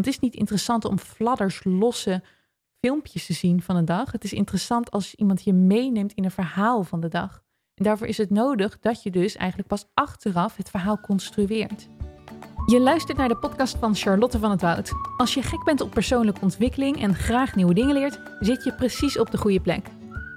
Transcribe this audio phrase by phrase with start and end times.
[0.00, 2.22] Want het is niet interessant om fladders losse
[2.78, 4.12] filmpjes te zien van een dag.
[4.12, 7.42] Het is interessant als iemand je meeneemt in een verhaal van de dag.
[7.74, 11.88] En daarvoor is het nodig dat je dus eigenlijk pas achteraf het verhaal construeert.
[12.66, 14.92] Je luistert naar de podcast van Charlotte van het Woud.
[15.16, 19.18] Als je gek bent op persoonlijke ontwikkeling en graag nieuwe dingen leert, zit je precies
[19.18, 19.86] op de goede plek.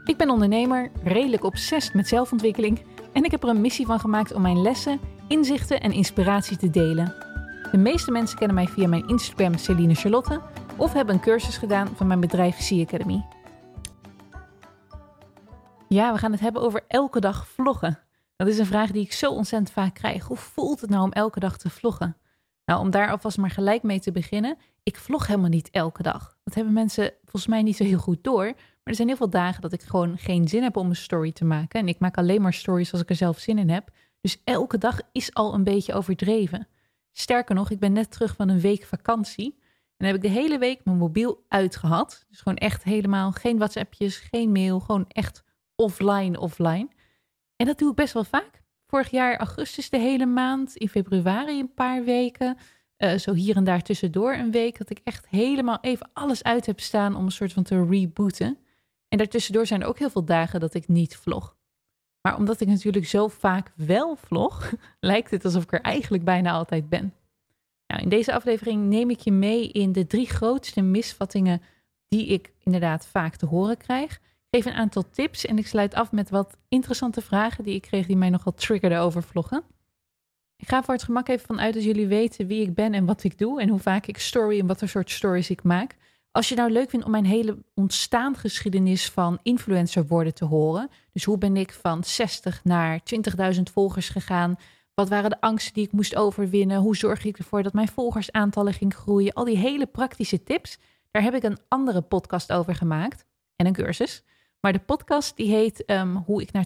[0.05, 4.33] Ik ben ondernemer, redelijk obsessief met zelfontwikkeling en ik heb er een missie van gemaakt
[4.33, 7.32] om mijn lessen, inzichten en inspiratie te delen.
[7.73, 10.41] De meeste mensen kennen mij via mijn Instagram Celine Charlotte
[10.77, 13.25] of hebben een cursus gedaan van mijn bedrijf Sea Academy.
[15.87, 17.99] Ja, we gaan het hebben over elke dag vloggen.
[18.35, 20.25] Dat is een vraag die ik zo ontzettend vaak krijg.
[20.25, 22.17] Hoe voelt het nou om elke dag te vloggen?
[22.65, 24.57] Nou, om daar alvast maar gelijk mee te beginnen.
[24.83, 26.37] Ik vlog helemaal niet elke dag.
[26.43, 28.45] Dat hebben mensen volgens mij niet zo heel goed door.
[28.45, 31.31] Maar er zijn heel veel dagen dat ik gewoon geen zin heb om een story
[31.31, 31.79] te maken.
[31.79, 33.89] En ik maak alleen maar stories als ik er zelf zin in heb.
[34.21, 36.67] Dus elke dag is al een beetje overdreven.
[37.13, 39.61] Sterker nog, ik ben net terug van een week vakantie.
[39.97, 42.25] En heb ik de hele week mijn mobiel uitgehad.
[42.29, 44.79] Dus gewoon echt helemaal geen WhatsAppjes, geen mail.
[44.79, 45.43] Gewoon echt
[45.75, 46.87] offline, offline.
[47.55, 48.61] En dat doe ik best wel vaak.
[48.87, 50.75] Vorig jaar augustus de hele maand.
[50.75, 52.57] In februari een paar weken.
[52.97, 54.77] Uh, zo hier en daar tussendoor een week.
[54.77, 58.57] Dat ik echt helemaal even alles uit heb staan om een soort van te rebooten.
[59.07, 61.57] En daartussendoor zijn er ook heel veel dagen dat ik niet vlog.
[62.27, 66.51] Maar omdat ik natuurlijk zo vaak wel vlog, lijkt het alsof ik er eigenlijk bijna
[66.51, 67.13] altijd ben.
[67.87, 71.61] Nou, in deze aflevering neem ik je mee in de drie grootste misvattingen
[72.07, 74.11] die ik inderdaad vaak te horen krijg.
[74.13, 77.81] Ik geef een aantal tips en ik sluit af met wat interessante vragen die ik
[77.81, 79.63] kreeg die mij nogal triggerden over vloggen.
[80.55, 83.23] Ik ga voor het gemak even vanuit dat jullie weten wie ik ben en wat
[83.23, 85.95] ik doe en hoe vaak ik story en wat voor soort stories ik maak.
[86.33, 90.89] Als je nou leuk vindt om mijn hele ontstaangeschiedenis van influencer worden te horen.
[91.11, 93.01] Dus hoe ben ik van 60 naar
[93.55, 94.55] 20.000 volgers gegaan?
[94.93, 96.81] Wat waren de angsten die ik moest overwinnen?
[96.81, 99.33] Hoe zorg ik ervoor dat mijn volgersaantallen ging groeien?
[99.33, 100.77] Al die hele praktische tips.
[101.11, 103.25] Daar heb ik een andere podcast over gemaakt.
[103.55, 104.23] En een cursus.
[104.59, 106.65] Maar de podcast die heet um, Hoe ik naar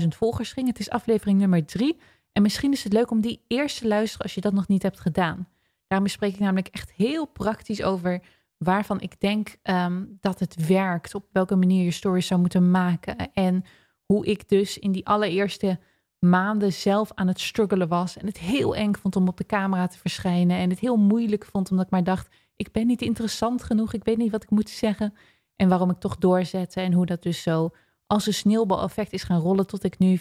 [0.00, 0.68] 20.000 volgers ging.
[0.68, 1.96] Het is aflevering nummer drie.
[2.32, 4.82] En misschien is het leuk om die eerst te luisteren als je dat nog niet
[4.82, 5.48] hebt gedaan.
[5.86, 8.20] Daarmee spreek ik namelijk echt heel praktisch over
[8.58, 11.14] waarvan ik denk um, dat het werkt.
[11.14, 13.32] Op welke manier je stories zou moeten maken.
[13.32, 13.64] En
[14.04, 15.78] hoe ik dus in die allereerste
[16.18, 18.16] maanden zelf aan het struggelen was.
[18.16, 20.56] En het heel eng vond om op de camera te verschijnen.
[20.56, 23.92] En het heel moeilijk vond omdat ik maar dacht, ik ben niet interessant genoeg.
[23.92, 25.14] Ik weet niet wat ik moet zeggen.
[25.56, 26.80] En waarom ik toch doorzette.
[26.80, 27.70] En hoe dat dus zo
[28.06, 30.18] als een sneeuwbaleffect is gaan rollen tot ik nu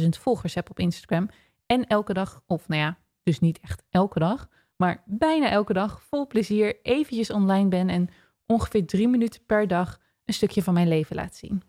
[0.00, 1.28] 35.000 volgers heb op Instagram.
[1.66, 6.02] En elke dag, of nou ja, dus niet echt elke dag, maar bijna elke dag
[6.02, 8.08] vol plezier eventjes online ben en
[8.46, 11.62] ongeveer drie minuten per dag een stukje van mijn leven laat zien.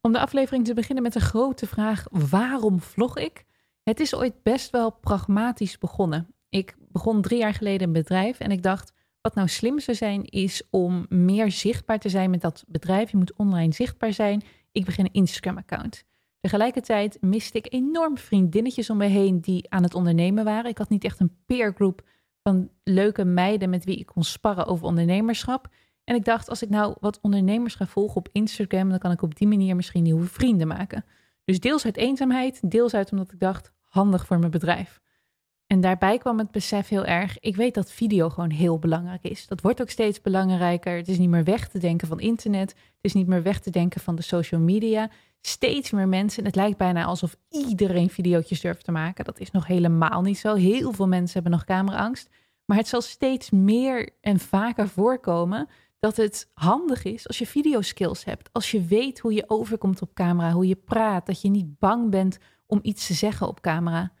[0.00, 3.44] Om de aflevering te beginnen met een grote vraag: waarom vlog ik?
[3.82, 6.34] Het is ooit best wel pragmatisch begonnen.
[6.48, 10.24] Ik begon drie jaar geleden een bedrijf en ik dacht: wat nou slim zou zijn,
[10.24, 13.10] is om meer zichtbaar te zijn met dat bedrijf.
[13.10, 14.42] Je moet online zichtbaar zijn.
[14.72, 16.04] Ik begin een Instagram-account.
[16.40, 20.70] Tegelijkertijd miste ik enorm vriendinnetjes om me heen die aan het ondernemen waren.
[20.70, 22.02] Ik had niet echt een peergroep
[22.42, 25.68] van leuke meiden met wie ik kon sparren over ondernemerschap.
[26.04, 29.22] En ik dacht, als ik nou wat ondernemers ga volgen op Instagram, dan kan ik
[29.22, 31.04] op die manier misschien nieuwe vrienden maken.
[31.44, 35.00] Dus deels uit eenzaamheid, deels uit omdat ik dacht, handig voor mijn bedrijf.
[35.70, 39.46] En daarbij kwam het besef heel erg, ik weet dat video gewoon heel belangrijk is.
[39.46, 40.96] Dat wordt ook steeds belangrijker.
[40.96, 42.70] Het is niet meer weg te denken van internet.
[42.70, 45.10] Het is niet meer weg te denken van de social media.
[45.40, 49.24] Steeds meer mensen, het lijkt bijna alsof iedereen video's durft te maken.
[49.24, 50.54] Dat is nog helemaal niet zo.
[50.54, 52.28] Heel veel mensen hebben nog cameraangst.
[52.64, 58.24] Maar het zal steeds meer en vaker voorkomen dat het handig is als je videoskills
[58.24, 58.48] hebt.
[58.52, 62.10] Als je weet hoe je overkomt op camera, hoe je praat, dat je niet bang
[62.10, 64.12] bent om iets te zeggen op camera.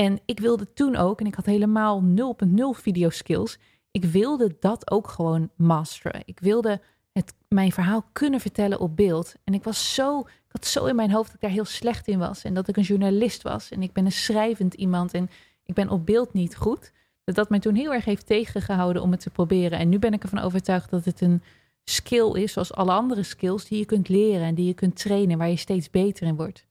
[0.00, 3.58] En ik wilde toen ook, en ik had helemaal 0.0 videoskills,
[3.90, 6.22] ik wilde dat ook gewoon masteren.
[6.24, 6.80] Ik wilde
[7.12, 9.34] het, mijn verhaal kunnen vertellen op beeld.
[9.44, 12.08] En ik was zo, ik had zo in mijn hoofd dat ik daar heel slecht
[12.08, 12.44] in was.
[12.44, 13.70] En dat ik een journalist was.
[13.70, 15.14] En ik ben een schrijvend iemand.
[15.14, 15.30] En
[15.64, 16.92] ik ben op beeld niet goed
[17.24, 19.78] dat dat mij toen heel erg heeft tegengehouden om het te proberen.
[19.78, 21.42] En nu ben ik ervan overtuigd dat het een
[21.84, 25.38] skill is, zoals alle andere skills, die je kunt leren en die je kunt trainen,
[25.38, 26.68] waar je steeds beter in wordt.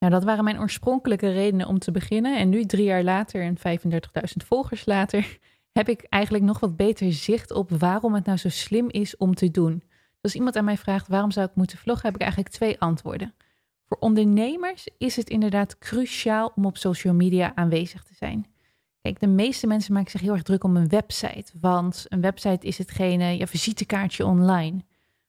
[0.00, 2.38] Nou, dat waren mijn oorspronkelijke redenen om te beginnen.
[2.38, 4.00] En nu, drie jaar later en 35.000
[4.46, 5.38] volgers later,
[5.78, 9.34] heb ik eigenlijk nog wat beter zicht op waarom het nou zo slim is om
[9.34, 9.78] te doen.
[9.78, 12.80] Dus als iemand aan mij vraagt waarom zou ik moeten vloggen, heb ik eigenlijk twee
[12.80, 13.34] antwoorden.
[13.86, 18.46] Voor ondernemers is het inderdaad cruciaal om op social media aanwezig te zijn.
[19.02, 21.52] Kijk, de meeste mensen maken zich heel erg druk om een website.
[21.60, 24.84] Want een website is hetgene, je visitekaartje online.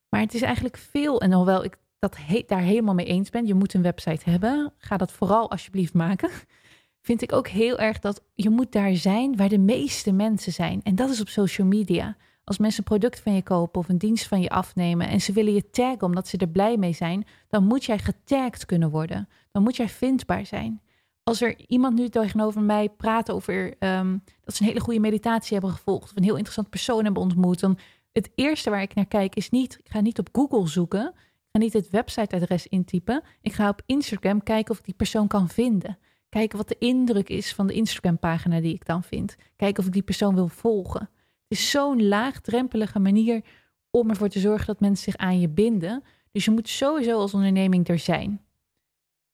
[0.10, 2.18] Maar het is eigenlijk veel, en hoewel ik dat
[2.48, 4.74] daar helemaal mee eens ben, je moet een website hebben.
[4.78, 6.30] Ga dat vooral alsjeblieft maken.
[7.08, 10.82] vind ik ook heel erg dat je moet daar zijn waar de meeste mensen zijn.
[10.84, 12.18] En dat is op social media.
[12.44, 15.34] Als mensen een product van je kopen of een dienst van je afnemen en ze
[15.34, 19.30] willen je taggen omdat ze er blij mee zijn, dan moet jij getagd kunnen worden.
[19.52, 20.82] Dan moet jij vindbaar zijn.
[21.24, 25.54] Als er iemand nu tegenover mij praat over ehm, dat ze een hele goede meditatie
[25.54, 27.78] hebben gevolgd of een heel interessant persoon hebben ontmoet, dan
[28.12, 31.14] het eerste waar ik naar kijk is niet, ik ga niet op Google zoeken,
[31.52, 35.50] ga niet het websiteadres intypen, ik ga op Instagram kijken of ik die persoon kan
[35.50, 35.98] vinden.
[36.30, 39.36] Kijken wat de indruk is van de Instagram-pagina die ik dan vind.
[39.56, 41.10] Kijken of ik die persoon wil volgen.
[41.48, 43.44] Het is zo'n laagdrempelige manier
[43.90, 46.04] om ervoor te zorgen dat mensen zich aan je binden.
[46.32, 48.42] Dus je moet sowieso als onderneming er zijn.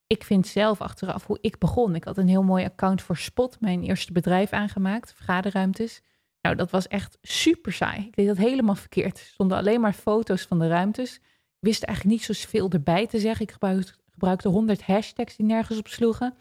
[0.07, 1.95] Ik vind zelf achteraf hoe ik begon.
[1.95, 6.01] Ik had een heel mooi account voor Spot, mijn eerste bedrijf aangemaakt, vergaderruimtes.
[6.41, 8.05] Nou, dat was echt super saai.
[8.05, 9.19] Ik deed dat helemaal verkeerd.
[9.19, 11.19] Er stonden alleen maar foto's van de ruimtes.
[11.59, 13.45] Wist eigenlijk niet zoveel erbij te zeggen.
[13.45, 16.33] Ik gebruikte, gebruikte 100 hashtags die nergens op sloegen.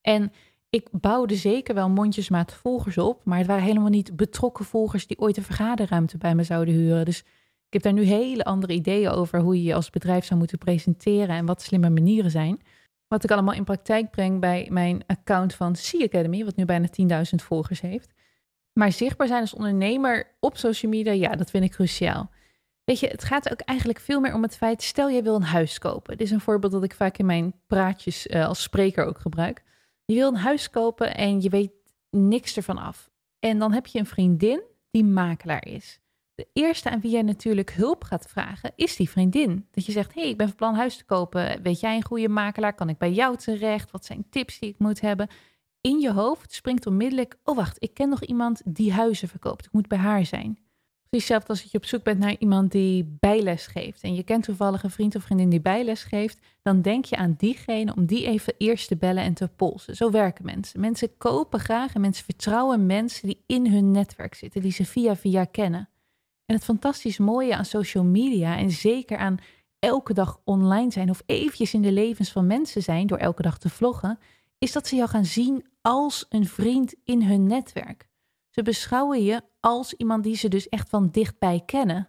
[0.00, 0.32] En
[0.70, 5.18] ik bouwde zeker wel mondjesmaat volgers op, maar het waren helemaal niet betrokken volgers die
[5.18, 7.04] ooit een vergaderruimte bij me zouden huren.
[7.04, 7.18] Dus
[7.66, 10.58] ik heb daar nu hele andere ideeën over hoe je je als bedrijf zou moeten
[10.58, 12.60] presenteren en wat slimme manieren zijn.
[13.08, 16.88] Wat ik allemaal in praktijk breng bij mijn account van Sea Academy, wat nu bijna
[16.88, 18.12] 10.000 volgers heeft.
[18.72, 22.30] Maar zichtbaar zijn als ondernemer op social media, ja, dat vind ik cruciaal.
[22.84, 25.42] Weet je, het gaat ook eigenlijk veel meer om het feit, stel jij wil een
[25.42, 26.16] huis kopen.
[26.16, 29.62] Dit is een voorbeeld dat ik vaak in mijn praatjes uh, als spreker ook gebruik.
[30.04, 31.72] Je wil een huis kopen en je weet
[32.10, 33.10] niks ervan af.
[33.38, 36.00] En dan heb je een vriendin die makelaar is.
[36.34, 39.66] De eerste aan wie jij natuurlijk hulp gaat vragen is die vriendin.
[39.70, 41.62] Dat je zegt: hey, ik ben van plan huis te kopen.
[41.62, 42.74] Weet jij een goede makelaar?
[42.74, 43.90] Kan ik bij jou terecht?
[43.90, 45.28] Wat zijn tips die ik moet hebben?
[45.80, 49.66] In je hoofd springt onmiddellijk: oh wacht, ik ken nog iemand die huizen verkoopt.
[49.66, 50.58] Ik moet bij haar zijn.
[51.16, 54.02] Precies als je op zoek bent naar iemand die bijles geeft.
[54.02, 56.38] En je kent toevallig een vriend of vriendin die bijles geeft.
[56.62, 59.96] Dan denk je aan diegene om die even eerst te bellen en te polsen.
[59.96, 60.80] Zo werken mensen.
[60.80, 64.62] Mensen kopen graag en mensen vertrouwen mensen die in hun netwerk zitten.
[64.62, 65.88] Die ze via via kennen.
[66.46, 69.38] En het fantastisch mooie aan social media en zeker aan
[69.78, 73.58] elke dag online zijn of eventjes in de levens van mensen zijn door elke dag
[73.58, 74.18] te vloggen,
[74.58, 78.08] is dat ze jou gaan zien als een vriend in hun netwerk.
[78.50, 82.08] Ze beschouwen je als iemand die ze dus echt van dichtbij kennen.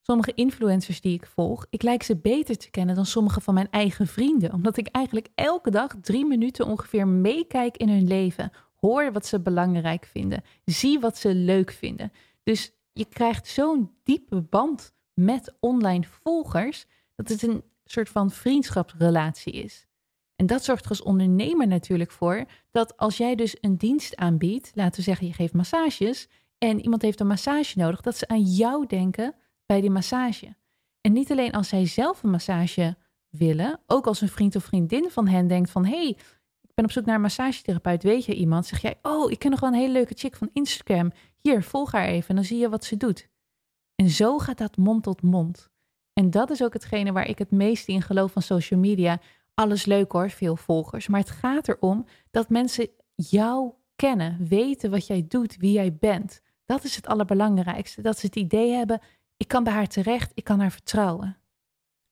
[0.00, 3.70] Sommige influencers die ik volg, ik lijk ze beter te kennen dan sommige van mijn
[3.70, 9.12] eigen vrienden, omdat ik eigenlijk elke dag drie minuten ongeveer meekijk in hun leven, hoor
[9.12, 12.12] wat ze belangrijk vinden, zie wat ze leuk vinden.
[12.42, 19.52] Dus je krijgt zo'n diepe band met online volgers dat het een soort van vriendschapsrelatie
[19.52, 19.88] is.
[20.36, 24.70] En dat zorgt er als ondernemer natuurlijk voor dat als jij dus een dienst aanbiedt,
[24.74, 26.28] laten we zeggen je geeft massages
[26.60, 29.34] en iemand heeft een massage nodig, dat ze aan jou denken
[29.66, 30.54] bij die massage.
[31.00, 32.96] En niet alleen als zij zelf een massage
[33.28, 36.08] willen, ook als een vriend of vriendin van hen denkt van hé, hey,
[36.62, 38.66] ik ben op zoek naar een massagetherapeut, weet je iemand?
[38.66, 41.12] Zeg jij, oh, ik ken nog wel een hele leuke chick van Instagram.
[41.40, 43.28] Hier, volg haar even en dan zie je wat ze doet.
[43.94, 45.70] En zo gaat dat mond tot mond.
[46.12, 49.20] En dat is ook hetgene waar ik het meest in geloof van social media
[49.54, 51.08] alles leuk hoor, veel volgers.
[51.08, 56.40] Maar het gaat erom dat mensen jou kennen, weten wat jij doet, wie jij bent.
[56.70, 58.02] Dat is het allerbelangrijkste.
[58.02, 59.00] Dat ze het idee hebben,
[59.36, 61.36] ik kan bij haar terecht, ik kan haar vertrouwen.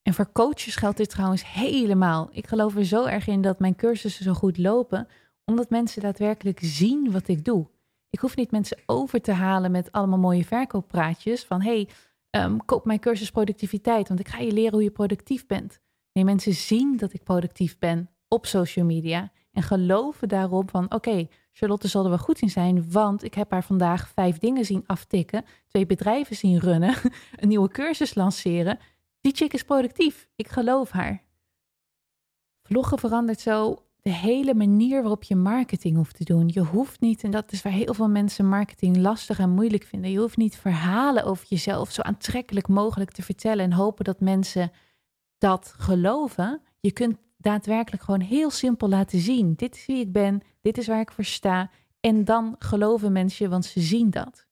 [0.01, 2.29] En voor coaches geldt dit trouwens helemaal.
[2.31, 5.07] Ik geloof er zo erg in dat mijn cursussen zo goed lopen,
[5.45, 7.67] omdat mensen daadwerkelijk zien wat ik doe.
[8.09, 11.89] Ik hoef niet mensen over te halen met allemaal mooie verkooppraatjes van hey,
[12.31, 15.79] um, koop mijn cursus productiviteit, want ik ga je leren hoe je productief bent.
[16.13, 21.27] Nee, mensen zien dat ik productief ben op social media en geloven daarop van oké,
[21.59, 24.83] Charlotte zal er wel goed in zijn, want ik heb haar vandaag vijf dingen zien
[24.85, 26.95] aftikken, twee bedrijven zien runnen,
[27.35, 28.79] een nieuwe cursus lanceren.
[29.21, 30.27] Die chick is productief.
[30.35, 31.23] Ik geloof haar.
[32.63, 36.49] Vloggen verandert zo de hele manier waarop je marketing hoeft te doen.
[36.53, 40.11] Je hoeft niet, en dat is waar heel veel mensen marketing lastig en moeilijk vinden,
[40.11, 44.71] je hoeft niet verhalen over jezelf zo aantrekkelijk mogelijk te vertellen en hopen dat mensen
[45.37, 46.61] dat geloven.
[46.79, 49.53] Je kunt daadwerkelijk gewoon heel simpel laten zien.
[49.55, 51.71] Dit is wie ik ben, dit is waar ik voor sta.
[51.99, 54.47] En dan geloven mensen, want ze zien dat.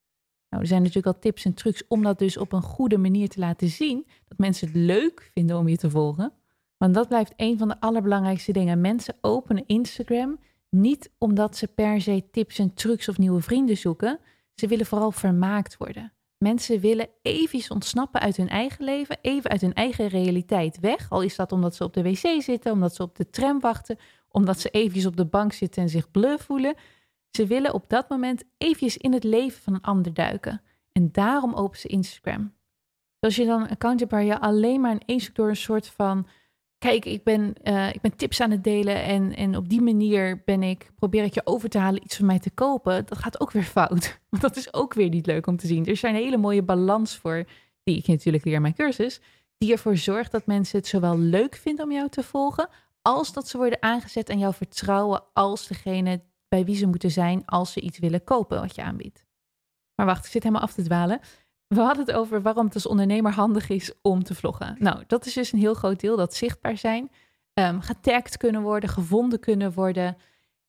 [0.49, 3.29] Nou, er zijn natuurlijk al tips en trucs om dat dus op een goede manier
[3.29, 4.07] te laten zien.
[4.27, 6.33] Dat mensen het leuk vinden om je te volgen.
[6.77, 8.81] Want dat blijft een van de allerbelangrijkste dingen.
[8.81, 10.39] Mensen openen Instagram
[10.69, 14.19] niet omdat ze per se tips en trucs of nieuwe vrienden zoeken.
[14.55, 16.13] Ze willen vooral vermaakt worden.
[16.37, 21.09] Mensen willen even ontsnappen uit hun eigen leven, even uit hun eigen realiteit weg.
[21.09, 23.97] Al is dat omdat ze op de wc zitten, omdat ze op de tram wachten,
[24.29, 26.75] omdat ze eventjes op de bank zitten en zich bleu voelen.
[27.31, 30.61] Ze willen op dat moment eventjes in het leven van een ander duiken.
[30.91, 32.53] En daarom openen ze Instagram.
[33.19, 35.87] Als je dan een account hebt waar je alleen maar een zoekt door een soort
[35.87, 36.27] van
[36.87, 40.41] kijk, ik ben, eh, ik ben tips aan het delen en, en op die manier
[40.45, 43.05] ben ik, probeer ik je over te halen iets van mij te kopen.
[43.05, 44.19] Dat gaat ook weer fout.
[44.29, 45.85] Want dat is ook weer niet leuk om te zien.
[45.85, 47.45] Er zijn een hele mooie balans voor,
[47.83, 49.21] die ik natuurlijk leer in mijn cursus,
[49.57, 52.69] die ervoor zorgt dat mensen het zowel leuk vinden om jou te volgen,
[53.01, 57.45] als dat ze worden aangezet aan jouw vertrouwen als degene bij wie ze moeten zijn
[57.45, 59.25] als ze iets willen kopen wat je aanbiedt.
[59.95, 61.19] Maar wacht, ik zit helemaal af te dwalen.
[61.67, 64.75] We hadden het over waarom het als ondernemer handig is om te vloggen.
[64.79, 67.11] Nou, dat is dus een heel groot deel, dat zichtbaar zijn,
[67.53, 70.17] um, getagd kunnen worden, gevonden kunnen worden.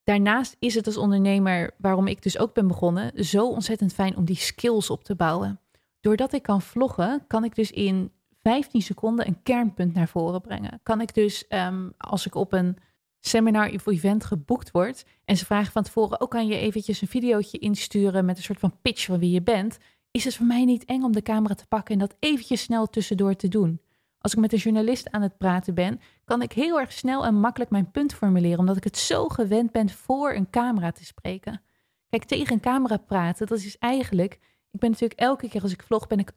[0.03, 4.25] Daarnaast is het als ondernemer, waarom ik dus ook ben begonnen, zo ontzettend fijn om
[4.25, 5.59] die skills op te bouwen.
[5.99, 10.79] Doordat ik kan vloggen, kan ik dus in 15 seconden een kernpunt naar voren brengen.
[10.83, 12.77] Kan ik dus, um, als ik op een
[13.19, 17.07] seminar of event geboekt word en ze vragen van tevoren, ook kan je eventjes een
[17.07, 19.77] videootje insturen met een soort van pitch van wie je bent,
[20.11, 22.87] is het voor mij niet eng om de camera te pakken en dat eventjes snel
[22.87, 23.81] tussendoor te doen.
[24.19, 27.39] Als ik met een journalist aan het praten ben, kan ik heel erg snel en
[27.39, 31.61] makkelijk mijn punt formuleren, omdat ik het zo gewend ben voor een camera te spreken.
[32.09, 34.33] Kijk, tegen een camera praten, dat is eigenlijk,
[34.71, 36.31] ik ben natuurlijk elke keer als ik vlog, ben ik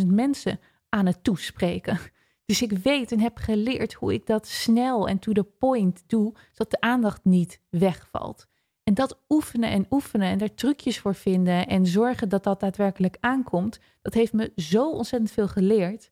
[0.00, 1.98] 18.000 mensen aan het toespreken.
[2.44, 6.34] Dus ik weet en heb geleerd hoe ik dat snel en to the point doe,
[6.52, 8.46] zodat de aandacht niet wegvalt.
[8.88, 13.16] En dat oefenen en oefenen en daar trucjes voor vinden en zorgen dat dat daadwerkelijk
[13.20, 16.10] aankomt, dat heeft me zo ontzettend veel geleerd.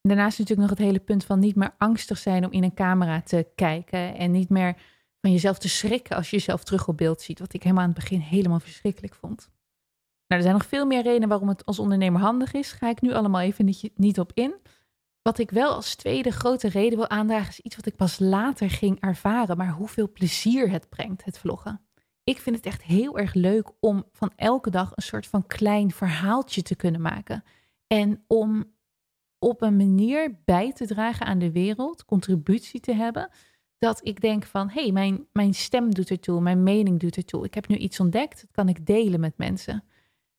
[0.00, 3.22] daarnaast natuurlijk nog het hele punt van niet meer angstig zijn om in een camera
[3.22, 4.76] te kijken en niet meer
[5.20, 7.90] van jezelf te schrikken als je jezelf terug op beeld ziet, wat ik helemaal aan
[7.90, 9.50] het begin helemaal verschrikkelijk vond.
[10.26, 12.72] Nou, er zijn nog veel meer redenen waarom het als ondernemer handig is.
[12.72, 14.54] Ga ik nu allemaal even niet, niet op in.
[15.22, 18.70] Wat ik wel als tweede grote reden wil aandragen, is iets wat ik pas later
[18.70, 21.87] ging ervaren, maar hoeveel plezier het brengt, het vloggen.
[22.28, 25.90] Ik vind het echt heel erg leuk om van elke dag een soort van klein
[25.90, 27.44] verhaaltje te kunnen maken.
[27.86, 28.72] En om
[29.38, 33.30] op een manier bij te dragen aan de wereld, contributie te hebben,
[33.78, 37.44] dat ik denk van, hé, hey, mijn, mijn stem doet ertoe, mijn mening doet ertoe.
[37.44, 39.84] Ik heb nu iets ontdekt, dat kan ik delen met mensen.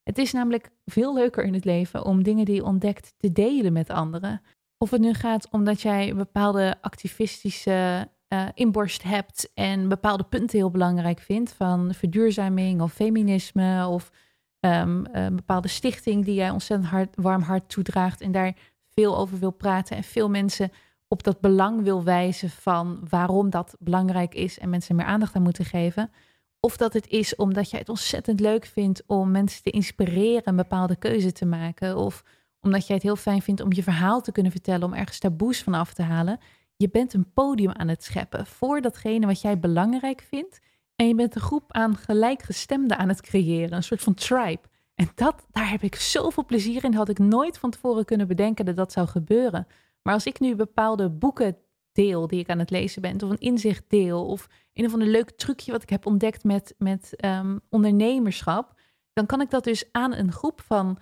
[0.04, 3.74] Het is namelijk veel leuker in het leven om dingen die je ontdekt te delen
[3.74, 4.42] met anderen.
[4.78, 10.72] Of het nu gaat omdat jij bepaalde activistische uh, inborst hebt en bepaalde punten heel
[10.72, 14.12] belangrijk vindt, van verduurzaming of feminisme of
[14.60, 18.56] een bepaalde stichting die jij ontzettend hard, warm hart toedraagt en daar
[18.90, 20.72] veel over wil praten en veel mensen
[21.08, 25.42] op dat belang wil wijzen van waarom dat belangrijk is en mensen meer aandacht aan
[25.42, 26.12] moeten geven.
[26.60, 30.56] Of dat het is omdat jij het ontzettend leuk vindt om mensen te inspireren een
[30.56, 31.98] bepaalde keuze te maken.
[31.98, 32.24] Of
[32.62, 35.64] omdat jij het heel fijn vindt om je verhaal te kunnen vertellen, om ergens taboes
[35.64, 36.40] van af te halen.
[36.82, 40.60] Je bent een podium aan het scheppen voor datgene wat jij belangrijk vindt.
[40.96, 44.62] En je bent een groep aan gelijkgestemden aan het creëren, een soort van tribe.
[44.96, 46.94] En dat, daar heb ik zoveel plezier in.
[46.94, 49.68] Had ik nooit van tevoren kunnen bedenken dat dat zou gebeuren.
[50.02, 51.58] Maar als ik nu bepaalde boeken
[51.92, 55.08] deel die ik aan het lezen ben, of een inzicht deel, of een of ander
[55.08, 58.74] leuk trucje wat ik heb ontdekt met, met um, ondernemerschap,
[59.14, 61.00] dan kan ik dat dus aan een groep van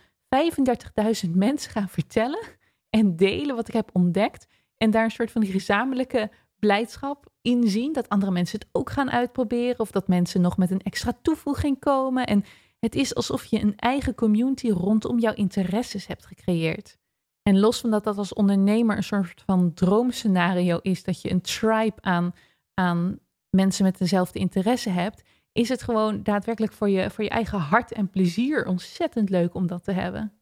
[1.26, 2.46] 35.000 mensen gaan vertellen
[2.90, 4.48] en delen wat ik heb ontdekt.
[4.78, 7.94] En daar een soort van die gezamenlijke blijdschap in zien.
[7.94, 9.80] Dat andere mensen het ook gaan uitproberen.
[9.80, 12.26] Of dat mensen nog met een extra toevoeging komen.
[12.26, 12.44] En
[12.80, 16.98] het is alsof je een eigen community rondom jouw interesses hebt gecreëerd.
[17.42, 21.04] En los van dat dat als ondernemer een soort van droomscenario is.
[21.04, 22.34] Dat je een tribe aan,
[22.74, 23.20] aan
[23.50, 25.24] mensen met dezelfde interesse hebt
[25.58, 29.68] is het gewoon daadwerkelijk voor je, voor je eigen hart en plezier ontzettend leuk om
[29.68, 30.37] dat te hebben.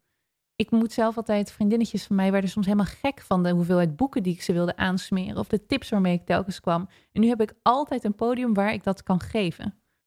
[0.56, 4.24] Ik moet zelf altijd, vriendinnetjes van mij werden soms helemaal gek van de hoeveelheid boeken
[4.24, 6.90] die ik ze wilde aansmeren of de tips waarmee ik telkens kwam.
[7.12, 9.64] En nu heb ik altijd een podium waar ik dat kan geven.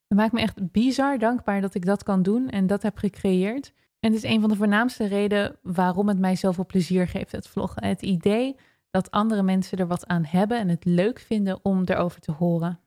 [0.07, 3.73] Het maakt me echt bizar dankbaar dat ik dat kan doen en dat heb gecreëerd.
[4.01, 7.49] En het is een van de voornaamste redenen waarom het mij zoveel plezier geeft, het
[7.49, 7.85] vloggen.
[7.85, 8.57] Het idee
[8.91, 12.81] dat andere mensen er wat aan hebben en het leuk vinden om erover te horen.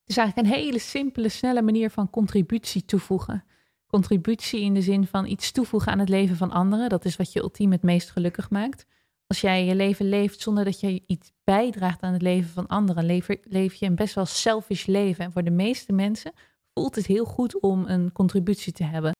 [0.00, 3.44] Het is eigenlijk een hele simpele, snelle manier van contributie toevoegen.
[3.88, 6.88] Contributie in de zin van iets toevoegen aan het leven van anderen.
[6.88, 8.86] Dat is wat je ultiem het meest gelukkig maakt.
[9.26, 13.04] Als jij je leven leeft zonder dat je iets bijdraagt aan het leven van anderen,
[13.04, 15.24] leef, leef je een best wel selfish leven.
[15.24, 16.32] En voor de meeste mensen
[16.74, 19.12] voelt het heel goed om een contributie te hebben.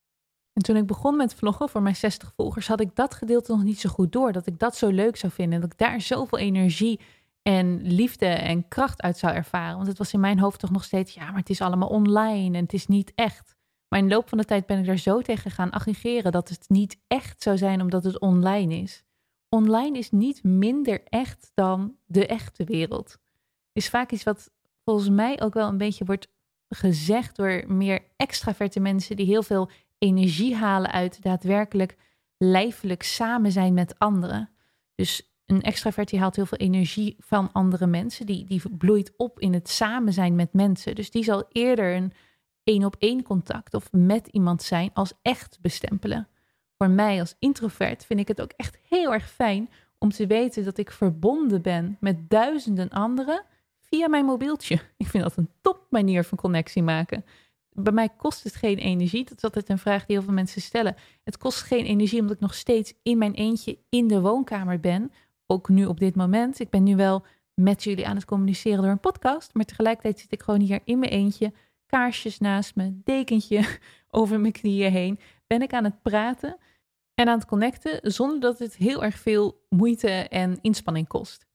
[0.52, 3.62] En toen ik begon met vloggen voor mijn 60 volgers, had ik dat gedeelte nog
[3.62, 4.32] niet zo goed door.
[4.32, 5.54] Dat ik dat zo leuk zou vinden.
[5.54, 7.00] En dat ik daar zoveel energie
[7.42, 9.76] en liefde en kracht uit zou ervaren.
[9.76, 12.56] Want het was in mijn hoofd toch nog steeds, ja, maar het is allemaal online
[12.56, 13.56] en het is niet echt.
[13.88, 16.48] Maar in de loop van de tijd ben ik daar zo tegen gaan aggregeren dat
[16.48, 19.04] het niet echt zou zijn omdat het online is.
[19.48, 23.18] Online is niet minder echt dan de echte wereld.
[23.72, 24.50] Is vaak iets wat
[24.84, 26.28] volgens mij ook wel een beetje wordt
[26.68, 31.96] gezegd door meer extraverte mensen die heel veel energie halen uit daadwerkelijk
[32.38, 34.50] lijfelijk samen zijn met anderen.
[34.94, 38.26] Dus een extravert die haalt heel veel energie van andere mensen.
[38.26, 40.94] Die, die bloeit op in het samen zijn met mensen.
[40.94, 42.12] Dus die zal eerder een
[42.68, 46.28] één op één contact of met iemand zijn als echt bestempelen.
[46.76, 50.64] Voor mij als introvert vind ik het ook echt heel erg fijn om te weten
[50.64, 53.44] dat ik verbonden ben met duizenden anderen
[53.80, 54.74] via mijn mobieltje.
[54.96, 57.24] Ik vind dat een top manier van connectie maken.
[57.70, 59.24] Bij mij kost het geen energie.
[59.24, 60.96] Dat is altijd een vraag die heel veel mensen stellen.
[61.24, 65.12] Het kost geen energie omdat ik nog steeds in mijn eentje in de woonkamer ben.
[65.46, 66.60] Ook nu op dit moment.
[66.60, 69.54] Ik ben nu wel met jullie aan het communiceren door een podcast.
[69.54, 71.52] Maar tegelijkertijd zit ik gewoon hier in mijn eentje.
[71.88, 73.78] Kaarsjes naast me, dekentje
[74.10, 75.20] over mijn knieën heen.
[75.46, 76.56] Ben ik aan het praten
[77.14, 81.46] en aan het connecten zonder dat het heel erg veel moeite en inspanning kost.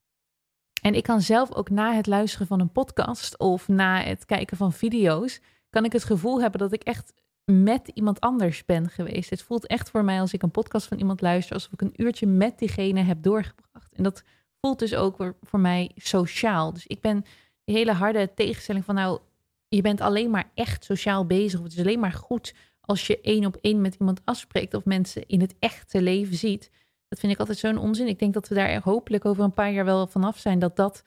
[0.82, 4.58] En ik kan zelf ook na het luisteren van een podcast of na het kijken
[4.58, 7.14] van video's, kan ik het gevoel hebben dat ik echt
[7.46, 9.30] met iemand anders ben geweest.
[9.30, 11.94] Het voelt echt voor mij als ik een podcast van iemand luister, alsof ik een
[11.96, 13.94] uurtje met diegene heb doorgebracht.
[13.94, 14.24] En dat
[14.62, 16.74] voelt dus ook voor mij sociaal.
[16.74, 17.26] Dus ik ben
[17.64, 19.20] de hele harde tegenstelling van nou,
[19.76, 21.60] je bent alleen maar echt sociaal bezig.
[21.60, 24.86] Of het is alleen maar goed als je één op één met iemand afspreekt of
[24.86, 26.72] mensen in het echte leven ziet.
[27.08, 28.08] Dat vind ik altijd zo'n onzin.
[28.08, 30.60] Ik denk dat we daar hopelijk over een paar jaar wel vanaf zijn.
[30.60, 31.04] Dat dat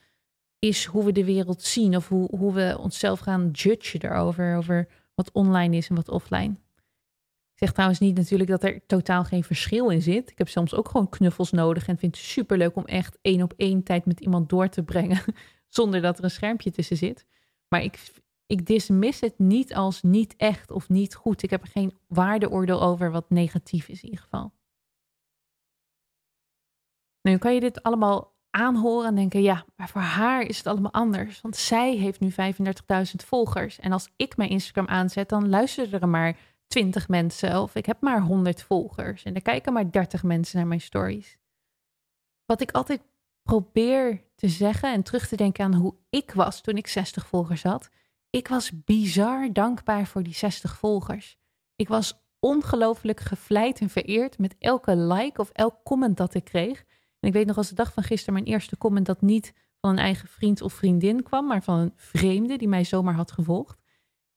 [0.58, 1.96] is hoe we de wereld zien.
[1.96, 4.56] Of hoe, hoe we onszelf gaan judgen erover.
[4.56, 6.54] Over wat online is en wat offline.
[7.52, 10.30] Ik zeg trouwens niet natuurlijk dat er totaal geen verschil in zit.
[10.30, 11.88] Ik heb soms ook gewoon knuffels nodig.
[11.88, 15.20] En vind het superleuk om echt één op één tijd met iemand door te brengen.
[15.68, 17.26] Zonder dat er een schermpje tussen zit.
[17.68, 17.98] Maar ik,
[18.46, 21.42] ik dismiss het niet als niet echt of niet goed.
[21.42, 24.52] Ik heb er geen waardeoordeel over wat negatief is in ieder geval.
[27.22, 30.92] Nu kan je dit allemaal aanhoren en denken, ja, maar voor haar is het allemaal
[30.92, 31.40] anders.
[31.40, 32.34] Want zij heeft nu 35.000
[33.16, 33.78] volgers.
[33.78, 37.60] En als ik mijn Instagram aanzet, dan luisteren er maar 20 mensen.
[37.60, 39.22] Of ik heb maar 100 volgers.
[39.22, 41.38] En er kijken maar 30 mensen naar mijn stories.
[42.44, 43.02] Wat ik altijd
[43.42, 47.62] probeer te zeggen en terug te denken aan hoe ik was toen ik 60 volgers
[47.62, 47.90] had.
[48.36, 51.38] Ik was bizar dankbaar voor die 60 volgers.
[51.76, 56.84] Ik was ongelooflijk gevleid en vereerd met elke like of elk comment dat ik kreeg.
[57.20, 59.90] En ik weet nog als de dag van gisteren mijn eerste comment dat niet van
[59.90, 63.78] een eigen vriend of vriendin kwam, maar van een vreemde die mij zomaar had gevolgd.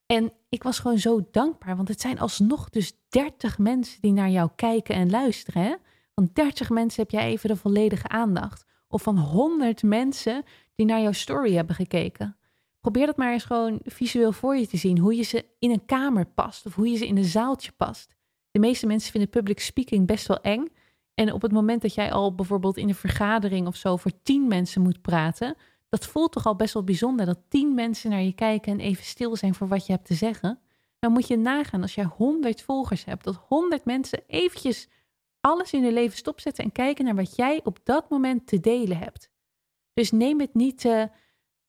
[0.05, 4.29] En ik was gewoon zo dankbaar, want het zijn alsnog dus 30 mensen die naar
[4.29, 5.63] jou kijken en luisteren.
[5.63, 5.75] Hè?
[6.13, 8.65] Van 30 mensen heb jij even de volledige aandacht.
[8.87, 10.43] Of van 100 mensen
[10.75, 12.38] die naar jouw story hebben gekeken.
[12.79, 14.97] Probeer dat maar eens gewoon visueel voor je te zien.
[14.97, 18.15] Hoe je ze in een kamer past of hoe je ze in een zaaltje past.
[18.51, 20.67] De meeste mensen vinden public speaking best wel eng.
[21.13, 24.47] En op het moment dat jij al bijvoorbeeld in een vergadering of zo voor tien
[24.47, 25.55] mensen moet praten,
[25.89, 29.03] dat voelt toch al best wel bijzonder dat tien mensen naar je kijken en even
[29.03, 30.59] stil zijn voor wat je hebt te zeggen.
[30.99, 34.87] Dan moet je nagaan als jij honderd volgers hebt, dat honderd mensen eventjes
[35.41, 38.97] alles in hun leven stopzetten en kijken naar wat jij op dat moment te delen
[38.97, 39.29] hebt.
[39.93, 41.09] Dus neem het niet te,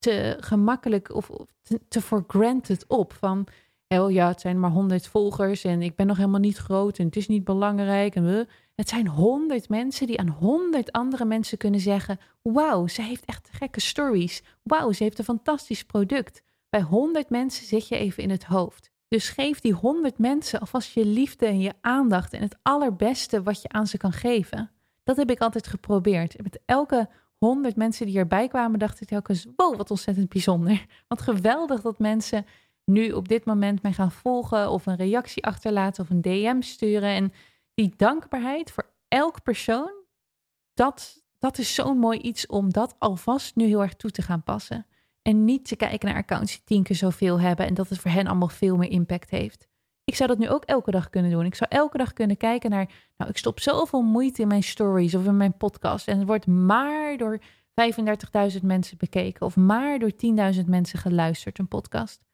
[0.01, 1.31] te gemakkelijk of
[1.89, 3.47] te, for granted op van,
[3.89, 7.07] oh ja, het zijn maar honderd volgers en ik ben nog helemaal niet groot en
[7.07, 8.47] het is niet belangrijk en we.
[8.75, 13.49] Het zijn honderd mensen die aan honderd andere mensen kunnen zeggen: Wauw, ze heeft echt
[13.53, 14.43] gekke stories.
[14.63, 16.43] Wauw, ze heeft een fantastisch product.
[16.69, 18.91] Bij honderd mensen zit je even in het hoofd.
[19.09, 23.63] Dus geef die honderd mensen alvast je liefde en je aandacht en het allerbeste wat
[23.63, 24.71] je aan ze kan geven.
[25.03, 26.43] Dat heb ik altijd geprobeerd.
[26.43, 27.09] Met elke
[27.41, 30.87] honderd mensen die erbij kwamen, dacht ik telkens: Wow, wat ontzettend bijzonder.
[31.09, 32.47] Wat geweldig dat mensen
[32.85, 37.11] nu op dit moment mij gaan volgen of een reactie achterlaten of een DM sturen.
[37.11, 37.33] En
[37.75, 39.93] die dankbaarheid voor elk persoon,
[40.75, 44.43] dat, dat is zo'n mooi iets om dat alvast nu heel erg toe te gaan
[44.43, 44.87] passen.
[45.23, 48.11] En niet te kijken naar accounts die tien keer zoveel hebben en dat het voor
[48.11, 49.69] hen allemaal veel meer impact heeft.
[50.11, 51.45] Ik zou dat nu ook elke dag kunnen doen.
[51.45, 55.15] Ik zou elke dag kunnen kijken naar, nou, ik stop zoveel moeite in mijn stories
[55.15, 60.13] of in mijn podcast en het wordt maar door 35.000 mensen bekeken of maar door
[60.55, 62.25] 10.000 mensen geluisterd, een podcast.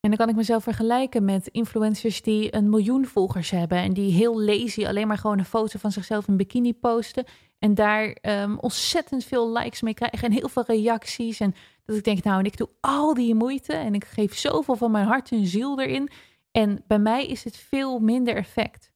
[0.00, 4.12] En dan kan ik mezelf vergelijken met influencers die een miljoen volgers hebben en die
[4.12, 7.24] heel lazy alleen maar gewoon een foto van zichzelf in bikini posten
[7.58, 11.40] en daar um, ontzettend veel likes mee krijgen en heel veel reacties.
[11.40, 14.76] En dat ik denk, nou, en ik doe al die moeite en ik geef zoveel
[14.76, 16.10] van mijn hart en ziel erin.
[16.58, 18.92] En bij mij is het veel minder effect.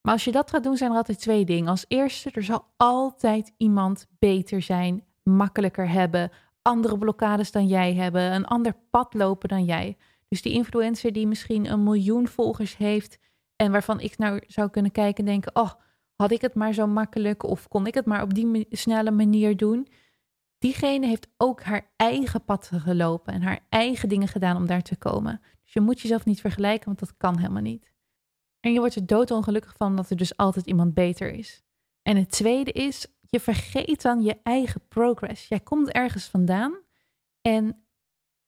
[0.00, 1.68] Maar als je dat gaat doen, zijn er altijd twee dingen.
[1.68, 6.30] Als eerste, er zal altijd iemand beter zijn, makkelijker hebben,
[6.62, 9.96] andere blokkades dan jij hebben, een ander pad lopen dan jij.
[10.28, 13.18] Dus die influencer die misschien een miljoen volgers heeft
[13.56, 15.70] en waarvan ik nou zou kunnen kijken en denken, oh,
[16.16, 19.56] had ik het maar zo makkelijk of kon ik het maar op die snelle manier
[19.56, 19.88] doen.
[20.58, 24.96] Diegene heeft ook haar eigen pad gelopen en haar eigen dingen gedaan om daar te
[24.96, 25.40] komen.
[25.72, 27.92] Dus je moet jezelf niet vergelijken, want dat kan helemaal niet.
[28.60, 31.62] En je wordt er doodongelukkig van dat er dus altijd iemand beter is.
[32.02, 35.48] En het tweede is, je vergeet dan je eigen progress.
[35.48, 36.74] Jij komt ergens vandaan
[37.40, 37.84] en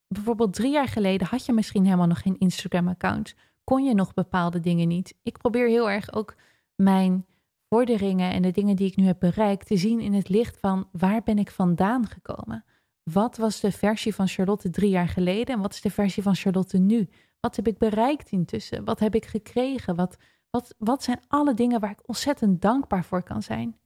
[0.08, 3.34] bijvoorbeeld drie jaar geleden had je misschien helemaal nog geen Instagram-account.
[3.64, 5.14] Kon je nog bepaalde dingen niet.
[5.22, 6.34] Ik probeer heel erg ook
[6.74, 7.26] mijn
[7.68, 10.88] vorderingen en de dingen die ik nu heb bereikt te zien in het licht van
[10.92, 12.64] waar ben ik vandaan gekomen?
[13.12, 16.34] Wat was de versie van Charlotte drie jaar geleden en wat is de versie van
[16.34, 17.08] Charlotte nu?
[17.40, 18.84] Wat heb ik bereikt intussen?
[18.84, 19.94] Wat heb ik gekregen?
[19.94, 20.16] Wat,
[20.50, 23.78] wat, wat zijn alle dingen waar ik ontzettend dankbaar voor kan zijn?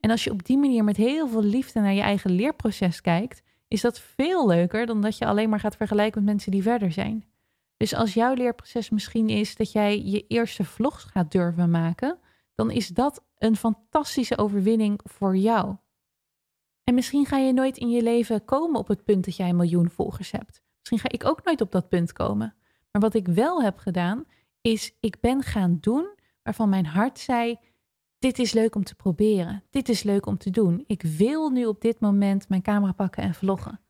[0.00, 3.42] En als je op die manier met heel veel liefde naar je eigen leerproces kijkt,
[3.68, 6.92] is dat veel leuker dan dat je alleen maar gaat vergelijken met mensen die verder
[6.92, 7.24] zijn.
[7.76, 12.18] Dus als jouw leerproces misschien is dat jij je eerste vlogs gaat durven maken,
[12.54, 15.76] dan is dat een fantastische overwinning voor jou.
[16.84, 19.56] En misschien ga je nooit in je leven komen op het punt dat jij een
[19.56, 20.62] miljoen volgers hebt.
[20.78, 22.54] Misschien ga ik ook nooit op dat punt komen.
[22.90, 24.24] Maar wat ik wel heb gedaan,
[24.60, 27.58] is ik ben gaan doen waarvan mijn hart zei:
[28.18, 29.64] dit is leuk om te proberen.
[29.70, 30.84] Dit is leuk om te doen.
[30.86, 33.80] Ik wil nu op dit moment mijn camera pakken en vloggen.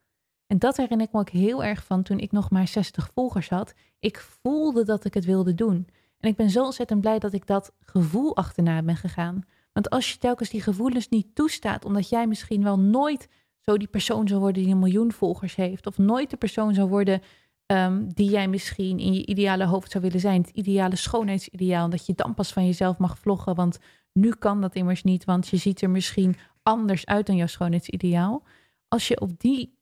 [0.46, 3.48] En dat herinner ik me ook heel erg van toen ik nog maar 60 volgers
[3.48, 3.74] had.
[3.98, 5.88] Ik voelde dat ik het wilde doen.
[6.18, 9.44] En ik ben zo ontzettend blij dat ik dat gevoel achterna ben gegaan.
[9.72, 13.28] Want als je telkens die gevoelens niet toestaat, omdat jij misschien wel nooit
[13.60, 16.88] zo die persoon zou worden die een miljoen volgers heeft, of nooit de persoon zou
[16.88, 17.22] worden
[17.66, 22.06] um, die jij misschien in je ideale hoofd zou willen zijn, het ideale schoonheidsideaal, dat
[22.06, 23.78] je dan pas van jezelf mag vloggen, want
[24.12, 28.42] nu kan dat immers niet, want je ziet er misschien anders uit dan jouw schoonheidsideaal.
[28.88, 29.78] Als je op die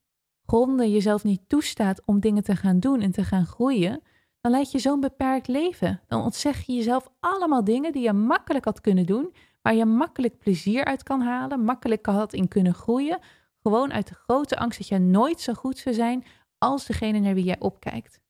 [0.46, 4.02] gronden jezelf niet toestaat om dingen te gaan doen en te gaan groeien,
[4.40, 6.00] dan leid je zo'n beperkt leven.
[6.06, 9.34] Dan ontzeg je jezelf allemaal dingen die je makkelijk had kunnen doen,
[9.68, 13.18] waar je makkelijk plezier uit kan halen, makkelijk had in kunnen groeien.
[13.62, 16.24] Gewoon uit de grote angst dat je nooit zo goed zou zijn
[16.58, 18.20] als degene naar wie jij opkijkt.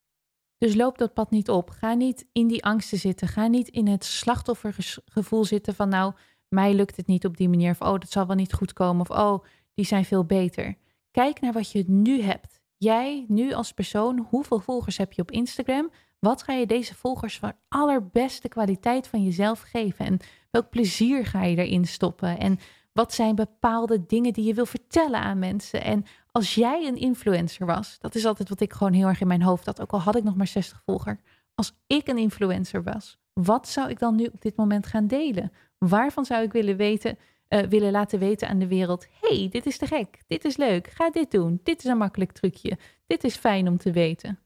[0.56, 1.70] Dus loop dat pad niet op.
[1.70, 3.28] Ga niet in die angsten zitten.
[3.28, 6.12] Ga niet in het slachtoffergevoel zitten van nou,
[6.48, 7.70] mij lukt het niet op die manier.
[7.70, 9.00] Of oh, dat zal wel niet goed komen.
[9.00, 10.76] Of oh, die zijn veel beter.
[11.10, 12.60] Kijk naar wat je nu hebt.
[12.76, 15.90] Jij nu als persoon, hoeveel volgers heb je op Instagram?
[16.18, 20.06] Wat ga je deze volgers van allerbeste kwaliteit van jezelf geven?
[20.06, 20.18] En
[20.50, 22.38] welk plezier ga je erin stoppen?
[22.38, 22.58] En
[22.92, 25.82] wat zijn bepaalde dingen die je wil vertellen aan mensen?
[25.82, 29.26] En als jij een influencer was, dat is altijd wat ik gewoon heel erg in
[29.26, 31.20] mijn hoofd had, ook al had ik nog maar 60 volgers.
[31.54, 35.52] Als ik een influencer was, wat zou ik dan nu op dit moment gaan delen?
[35.78, 39.78] Waarvan zou ik willen weten, uh, willen laten weten aan de wereld: hey, dit is
[39.78, 43.36] te gek, dit is leuk, ga dit doen, dit is een makkelijk trucje, dit is
[43.36, 44.38] fijn om te weten.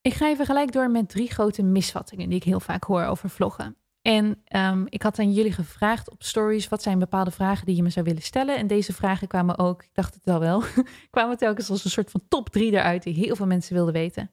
[0.00, 3.30] Ik ga even gelijk door met drie grote misvattingen die ik heel vaak hoor over
[3.30, 3.76] vloggen.
[4.02, 7.82] En um, ik had aan jullie gevraagd op stories, wat zijn bepaalde vragen die je
[7.82, 8.56] me zou willen stellen?
[8.56, 10.62] En deze vragen kwamen ook, ik dacht het al wel,
[11.10, 14.30] kwamen telkens als een soort van top drie eruit die heel veel mensen wilden weten.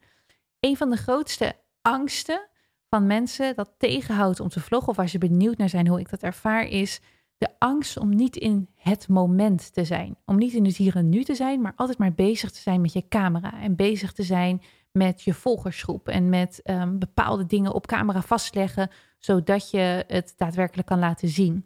[0.59, 2.47] Een van de grootste angsten
[2.89, 6.09] van mensen dat tegenhoudt om te vloggen, of waar ze benieuwd naar zijn hoe ik
[6.09, 7.01] dat ervaar, is
[7.37, 10.17] de angst om niet in het moment te zijn.
[10.25, 12.81] Om niet in het hier en nu te zijn, maar altijd maar bezig te zijn
[12.81, 17.73] met je camera en bezig te zijn met je volgersgroep en met um, bepaalde dingen
[17.73, 21.65] op camera vastleggen, zodat je het daadwerkelijk kan laten zien.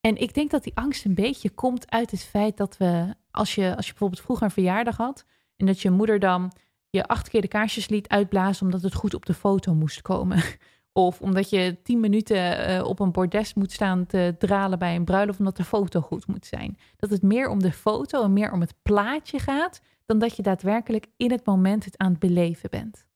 [0.00, 3.54] En ik denk dat die angst een beetje komt uit het feit dat we, als
[3.54, 5.24] je, als je bijvoorbeeld vroeger een verjaardag had
[5.56, 6.52] en dat je moeder dan
[6.90, 10.42] je acht keer de kaarsjes liet uitblazen omdat het goed op de foto moest komen.
[10.92, 15.04] Of omdat je tien minuten uh, op een bordes moet staan te dralen bij een
[15.04, 16.78] bruiloft omdat de foto goed moet zijn.
[16.96, 20.42] Dat het meer om de foto en meer om het plaatje gaat dan dat je
[20.42, 23.06] daadwerkelijk in het moment het aan het beleven bent.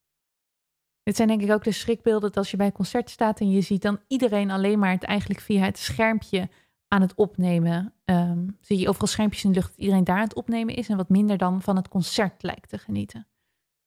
[1.03, 3.51] Dit zijn denk ik ook de schrikbeelden dat als je bij een concert staat en
[3.51, 6.49] je ziet dan iedereen alleen maar het eigenlijk via het schermpje
[6.89, 7.95] aan het opnemen.
[8.05, 10.89] Um, zie je overal schermpjes in de lucht dat iedereen daar aan het opnemen is
[10.89, 13.27] en wat minder dan van het concert lijkt te genieten.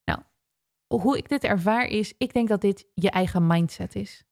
[0.06, 0.20] Nou,
[0.88, 4.24] hoe ik dit ervaar is, ik denk dat dit je eigen mindset is.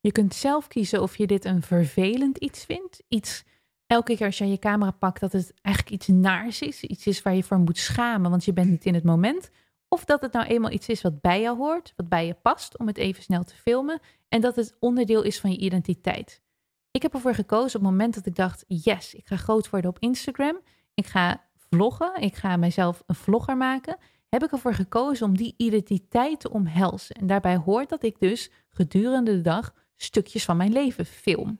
[0.00, 3.44] Je kunt zelf kiezen of je dit een vervelend iets vindt, iets
[3.92, 6.82] elke keer als je je camera pakt, dat het eigenlijk iets naars is.
[6.82, 9.50] Iets is waar je voor moet schamen, want je bent niet in het moment.
[9.88, 12.78] Of dat het nou eenmaal iets is wat bij jou hoort, wat bij je past
[12.78, 14.00] om het even snel te filmen.
[14.28, 16.42] En dat het onderdeel is van je identiteit.
[16.90, 19.90] Ik heb ervoor gekozen op het moment dat ik dacht: yes, ik ga groot worden
[19.90, 20.60] op Instagram.
[20.94, 22.20] Ik ga vloggen.
[22.20, 23.96] Ik ga mijzelf een vlogger maken.
[24.28, 27.16] Heb ik ervoor gekozen om die identiteit te omhelzen.
[27.16, 31.58] En daarbij hoort dat ik dus gedurende de dag stukjes van mijn leven film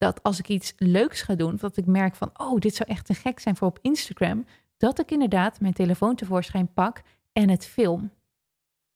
[0.00, 3.06] dat als ik iets leuks ga doen, dat ik merk van, oh, dit zou echt
[3.06, 4.44] te gek zijn voor op Instagram,
[4.76, 8.10] dat ik inderdaad mijn telefoon tevoorschijn pak en het film.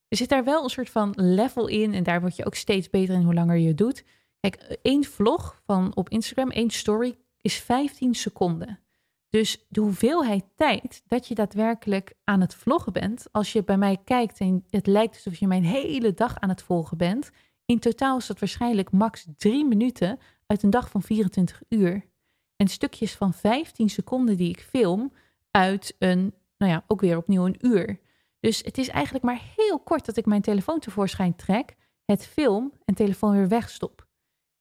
[0.09, 2.91] Er zit daar wel een soort van level in en daar word je ook steeds
[2.91, 4.05] beter in hoe langer je doet.
[4.41, 8.81] Kijk, één vlog van op Instagram, één story, is 15 seconden.
[9.29, 13.99] Dus de hoeveelheid tijd dat je daadwerkelijk aan het vloggen bent, als je bij mij
[14.05, 17.31] kijkt en het lijkt alsof je mijn hele dag aan het volgen bent,
[17.67, 22.13] in totaal is dat waarschijnlijk max drie minuten uit een dag van 24 uur.
[22.57, 25.13] en stukjes van 15 seconden die ik film
[25.51, 28.01] uit een, nou ja, ook weer opnieuw een uur.
[28.41, 32.73] Dus het is eigenlijk maar heel kort dat ik mijn telefoon tevoorschijn trek, het film
[32.85, 34.07] en telefoon weer wegstop.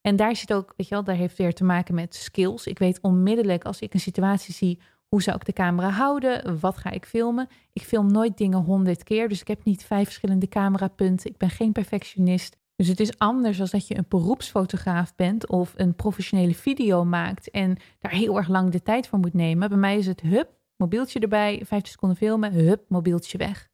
[0.01, 2.67] En daar zit ook, weet je wel, daar heeft weer te maken met skills.
[2.67, 6.59] Ik weet onmiddellijk als ik een situatie zie, hoe zou ik de camera houden?
[6.59, 7.47] Wat ga ik filmen?
[7.73, 11.29] Ik film nooit dingen honderd keer, dus ik heb niet vijf verschillende camerapunten.
[11.29, 12.57] Ik ben geen perfectionist.
[12.83, 17.51] Dus het is anders als dat je een beroepsfotograaf bent of een professionele video maakt
[17.51, 19.69] en daar heel erg lang de tijd voor moet nemen.
[19.69, 23.69] Bij mij is het hup, mobieltje erbij, 15 seconden filmen, hup, mobieltje weg.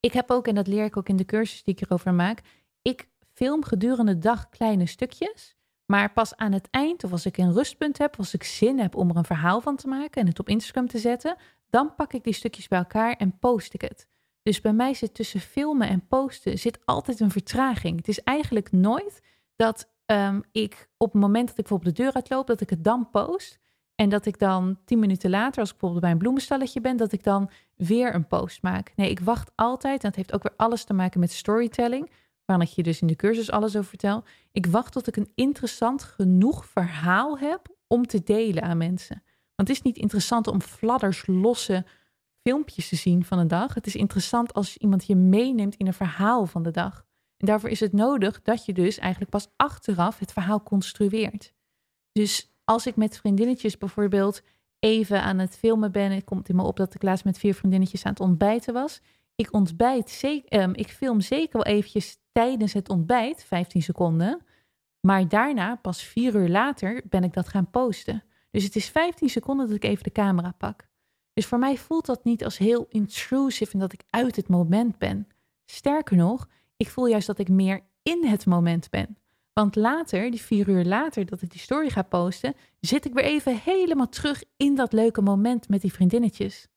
[0.00, 2.40] Ik heb ook, en dat leer ik ook in de cursus die ik erover maak,
[2.82, 5.56] ik film gedurende de dag kleine stukjes.
[5.86, 8.96] Maar pas aan het eind, of als ik een rustpunt heb, als ik zin heb
[8.96, 11.36] om er een verhaal van te maken en het op Instagram te zetten,
[11.70, 14.08] dan pak ik die stukjes bij elkaar en post ik het.
[14.42, 17.96] Dus bij mij zit tussen filmen en posten zit altijd een vertraging.
[17.96, 19.22] Het is eigenlijk nooit
[19.56, 22.84] dat ehm, ik op het moment dat ik bijvoorbeeld de deur uitloop, dat ik het
[22.84, 23.60] dan post.
[23.94, 27.12] En dat ik dan tien minuten later, als ik bijvoorbeeld bij een bloemenstalletje ben, dat
[27.12, 28.92] ik dan weer een post maak.
[28.96, 30.02] Nee, ik wacht altijd.
[30.02, 32.10] En dat heeft ook weer alles te maken met storytelling.
[32.44, 34.24] Waar ik je dus in de cursus alles over vertel.
[34.52, 39.22] Ik wacht tot ik een interessant genoeg verhaal heb om te delen aan mensen.
[39.54, 41.84] Want het is niet interessant om fladders losse
[42.42, 43.74] filmpjes te zien van een dag.
[43.74, 47.06] Het is interessant als iemand je meeneemt in een verhaal van de dag.
[47.36, 51.52] En daarvoor is het nodig dat je dus eigenlijk pas achteraf het verhaal construeert.
[52.12, 54.42] Dus als ik met vriendinnetjes bijvoorbeeld
[54.78, 57.54] even aan het filmen ben, het komt in me op dat ik laatst met vier
[57.54, 59.00] vriendinnetjes aan het ontbijten was.
[59.34, 64.44] Ik ontbijt, zeker, um, ik film zeker wel eventjes tijdens het ontbijt, 15 seconden.
[65.00, 68.24] Maar daarna, pas vier uur later, ben ik dat gaan posten.
[68.50, 70.88] Dus het is 15 seconden dat ik even de camera pak.
[71.32, 74.98] Dus voor mij voelt dat niet als heel intrusive en dat ik uit het moment
[74.98, 75.28] ben.
[75.64, 79.16] Sterker nog, ik voel juist dat ik meer in het moment ben.
[79.52, 83.24] Want later, die vier uur later dat ik die story ga posten, zit ik weer
[83.24, 86.68] even helemaal terug in dat leuke moment met die vriendinnetjes.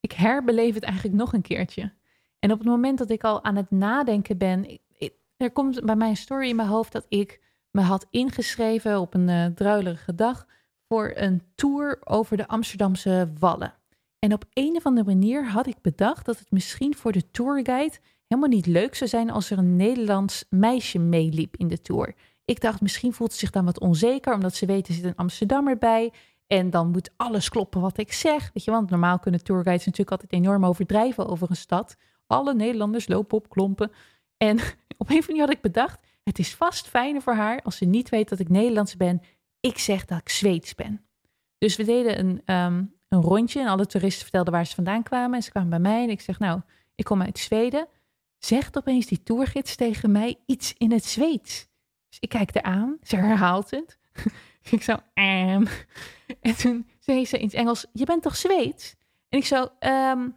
[0.00, 1.92] Ik herbeleef het eigenlijk nog een keertje.
[2.38, 4.80] En op het moment dat ik al aan het nadenken ben,
[5.36, 9.14] er komt bij mij een story in mijn hoofd dat ik me had ingeschreven op
[9.14, 10.46] een uh, druilerige dag
[10.92, 13.74] voor een tour over de Amsterdamse Wallen.
[14.18, 17.96] En op een of andere manier had ik bedacht dat het misschien voor de tourguide
[18.26, 22.14] helemaal niet leuk zou zijn als er een Nederlands meisje meeliep in de tour.
[22.44, 25.16] Ik dacht, misschien voelt ze zich dan wat onzeker, omdat ze weten, er zit een
[25.16, 26.12] Amsterdammer bij.
[26.46, 28.50] En dan moet alles kloppen wat ik zeg.
[28.54, 31.96] Weet je, want normaal kunnen tourguides natuurlijk altijd enorm overdrijven over een stad.
[32.26, 33.92] Alle Nederlanders lopen op klompen.
[34.36, 34.56] En
[34.98, 37.84] op een andere manier had ik bedacht, het is vast fijner voor haar als ze
[37.84, 39.22] niet weet dat ik Nederlands ben.
[39.60, 41.04] Ik zeg dat ik Zweeds ben.
[41.58, 45.36] Dus we deden een, ehm, een rondje en alle toeristen vertelden waar ze vandaan kwamen.
[45.36, 46.60] En ze kwamen bij mij en ik zeg, nou,
[46.94, 47.88] ik kom uit Zweden
[48.44, 51.68] zegt opeens die tourgids tegen mij iets in het Zweeds.
[52.08, 53.98] Dus ik kijk er aan, ze herhaalt het.
[54.70, 55.66] ik zo, ehm.
[56.40, 58.94] En toen zei ze in het Engels, je bent toch Zweeds?
[59.28, 60.28] En ik zo, ehm,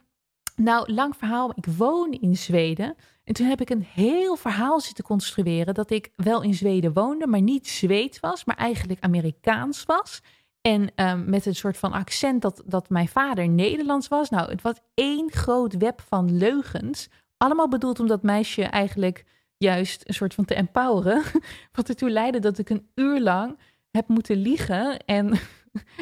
[0.56, 2.96] nou, lang verhaal, ik woon in Zweden.
[3.24, 7.28] En toen heb ik een heel verhaal zitten construeren dat ik wel in Zweden woonde,
[7.28, 10.22] maar niet Zweeds was, maar eigenlijk Amerikaans was.
[10.62, 14.30] En um, met een soort van accent dat, dat mijn vader Nederlands was.
[14.30, 19.26] Nou, het was één groot web van leugens allemaal bedoeld om dat meisje eigenlijk
[19.58, 21.24] juist een soort van te empoweren.
[21.72, 23.60] Wat ertoe leidde dat ik een uur lang
[23.92, 25.28] heb moeten liegen en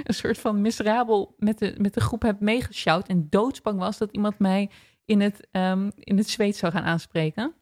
[0.04, 4.12] een soort van miserabel met de, met de groep heb meegeshout en doodsbang was dat
[4.12, 4.70] iemand mij
[5.06, 7.54] in het, um, in het Zweeds zou gaan aanspreken.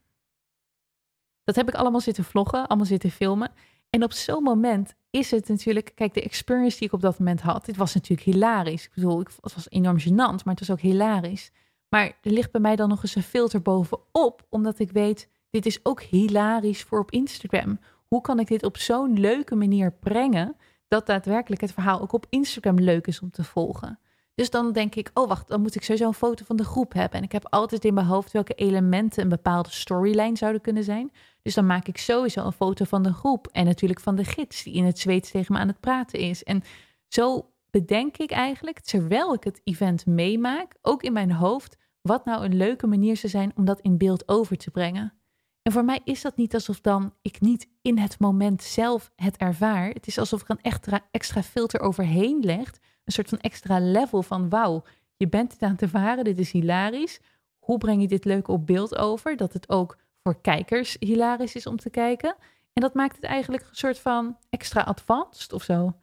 [1.43, 3.51] Dat heb ik allemaal zitten vloggen, allemaal zitten filmen.
[3.89, 7.41] En op zo'n moment is het natuurlijk, kijk, de experience die ik op dat moment
[7.41, 8.85] had, dit was natuurlijk hilarisch.
[8.85, 11.51] Ik bedoel, het was enorm gênant, maar het was ook hilarisch.
[11.89, 15.65] Maar er ligt bij mij dan nog eens een filter bovenop, omdat ik weet, dit
[15.65, 17.79] is ook hilarisch voor op Instagram.
[18.07, 20.55] Hoe kan ik dit op zo'n leuke manier brengen,
[20.87, 23.99] dat daadwerkelijk het verhaal ook op Instagram leuk is om te volgen?
[24.39, 26.93] Dus dan denk ik, oh wacht, dan moet ik sowieso een foto van de groep
[26.93, 27.17] hebben.
[27.17, 31.11] En ik heb altijd in mijn hoofd welke elementen een bepaalde storyline zouden kunnen zijn.
[31.41, 33.47] Dus dan maak ik sowieso een foto van de groep.
[33.51, 36.43] En natuurlijk van de gids die in het Zweeds tegen me aan het praten is.
[36.43, 36.63] En
[37.07, 42.45] zo bedenk ik eigenlijk, terwijl ik het event meemaak, ook in mijn hoofd, wat nou
[42.45, 45.13] een leuke manier zou zijn om dat in beeld over te brengen.
[45.61, 49.37] En voor mij is dat niet alsof dan ik niet in het moment zelf het
[49.37, 49.89] ervaar.
[49.89, 52.79] Het is alsof er een extra, extra filter overheen legt.
[53.09, 54.83] Een soort van extra level van wauw,
[55.15, 57.19] je bent het aan het ervaren, dit is hilarisch.
[57.59, 59.37] Hoe breng je dit leuk op beeld over?
[59.37, 62.35] Dat het ook voor kijkers hilarisch is om te kijken.
[62.73, 65.93] En dat maakt het eigenlijk een soort van extra advanced of zo.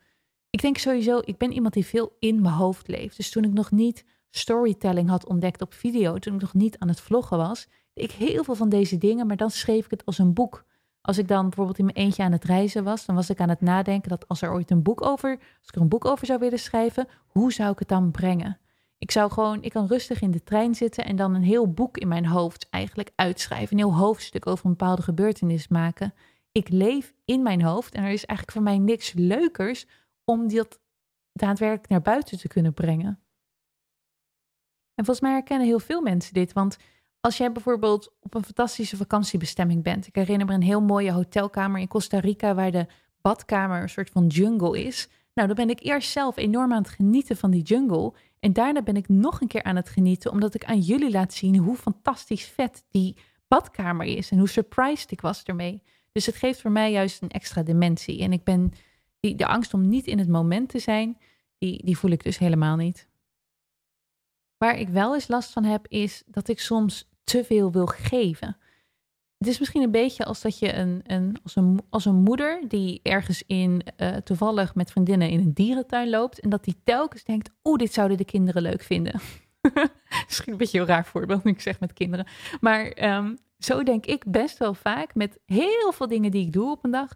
[0.50, 3.16] Ik denk sowieso, ik ben iemand die veel in mijn hoofd leeft.
[3.16, 6.88] Dus toen ik nog niet storytelling had ontdekt op video, toen ik nog niet aan
[6.88, 10.04] het vloggen was, deed ik heel veel van deze dingen, maar dan schreef ik het
[10.04, 10.64] als een boek.
[11.06, 13.48] Als ik dan bijvoorbeeld in mijn eentje aan het reizen was, dan was ik aan
[13.48, 16.26] het nadenken dat als er ooit een boek over, als ik er een boek over
[16.26, 18.58] zou willen schrijven, hoe zou ik het dan brengen?
[18.98, 21.98] Ik zou gewoon, ik kan rustig in de trein zitten en dan een heel boek
[21.98, 23.72] in mijn hoofd eigenlijk uitschrijven.
[23.72, 26.14] Een heel hoofdstuk over een bepaalde gebeurtenis maken.
[26.52, 29.86] Ik leef in mijn hoofd en er is eigenlijk voor mij niks leukers
[30.24, 30.80] om dat
[31.32, 33.20] daadwerkelijk naar buiten te kunnen brengen.
[34.94, 36.76] En volgens mij herkennen heel veel mensen dit, want
[37.26, 40.06] als jij bijvoorbeeld op een fantastische vakantiebestemming bent.
[40.06, 42.86] Ik herinner me een heel mooie hotelkamer in Costa Rica waar de
[43.20, 45.08] badkamer een soort van jungle is.
[45.34, 48.12] Nou, dan ben ik eerst zelf enorm aan het genieten van die jungle.
[48.40, 51.32] En daarna ben ik nog een keer aan het genieten, omdat ik aan jullie laat
[51.32, 53.16] zien hoe fantastisch vet die
[53.48, 55.82] badkamer is en hoe surprised ik was ermee.
[56.12, 58.22] Dus het geeft voor mij juist een extra dimensie.
[58.22, 58.72] En ik ben
[59.20, 61.18] die, de angst om niet in het moment te zijn,
[61.58, 63.08] die, die voel ik dus helemaal niet.
[64.58, 68.56] Waar ik wel eens last van heb, is dat ik soms te veel wil geven.
[69.38, 72.64] Het is misschien een beetje als dat je een, een, als, een, als een moeder
[72.68, 77.24] die ergens in uh, toevallig met vriendinnen in een dierentuin loopt en dat die telkens
[77.24, 79.20] denkt, oeh, dit zouden de kinderen leuk vinden.
[80.26, 82.26] misschien een beetje een raar voorbeeld nu ik zeg met kinderen.
[82.60, 86.70] Maar um, zo denk ik best wel vaak met heel veel dingen die ik doe
[86.70, 87.12] op een dag.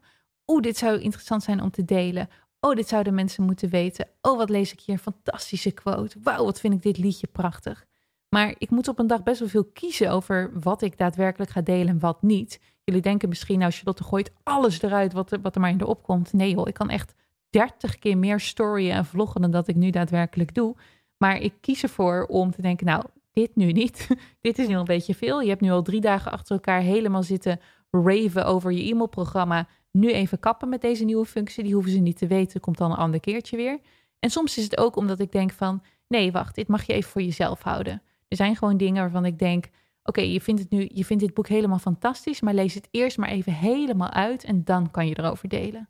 [0.46, 2.28] Oeh, dit zou interessant zijn om te delen.
[2.60, 4.08] Oh, dit zouden mensen moeten weten.
[4.20, 6.18] Oh, wat lees ik hier fantastische quote.
[6.22, 7.86] Wauw, wat vind ik dit liedje prachtig.
[8.30, 11.60] Maar ik moet op een dag best wel veel kiezen over wat ik daadwerkelijk ga
[11.60, 12.60] delen en wat niet.
[12.84, 16.32] Jullie denken misschien, nou Charlotte gooit alles eruit wat, wat er maar in de opkomt.
[16.32, 17.14] Nee joh, ik kan echt
[17.50, 20.76] dertig keer meer storyen en vloggen dan dat ik nu daadwerkelijk doe.
[21.16, 24.08] Maar ik kies ervoor om te denken, nou, dit nu niet.
[24.40, 25.40] dit is nu een beetje veel.
[25.40, 29.68] Je hebt nu al drie dagen achter elkaar helemaal zitten raven over je e-mailprogramma.
[29.90, 31.64] Nu even kappen met deze nieuwe functie.
[31.64, 32.60] Die hoeven ze niet te weten.
[32.60, 33.78] Komt dan een ander keertje weer.
[34.18, 37.10] En soms is het ook omdat ik denk van, nee, wacht, dit mag je even
[37.10, 38.02] voor jezelf houden.
[38.30, 39.68] Er zijn gewoon dingen waarvan ik denk:
[40.02, 43.18] oké, je vindt het nu, je vindt dit boek helemaal fantastisch, maar lees het eerst
[43.18, 45.88] maar even helemaal uit en dan kan je erover delen.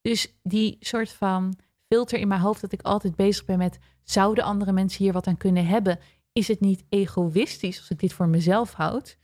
[0.00, 4.44] Dus die soort van filter in mijn hoofd dat ik altijd bezig ben met: zouden
[4.44, 5.98] andere mensen hier wat aan kunnen hebben?
[6.32, 9.18] Is het niet egoïstisch als ik dit voor mezelf houd?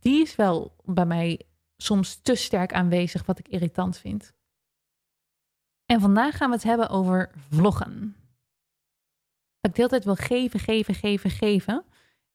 [0.00, 1.40] Die is wel bij mij
[1.76, 4.32] soms te sterk aanwezig, wat ik irritant vind.
[5.86, 8.19] En vandaag gaan we het hebben over vloggen
[9.60, 11.84] dat ik de hele tijd wil geven, geven, geven, geven.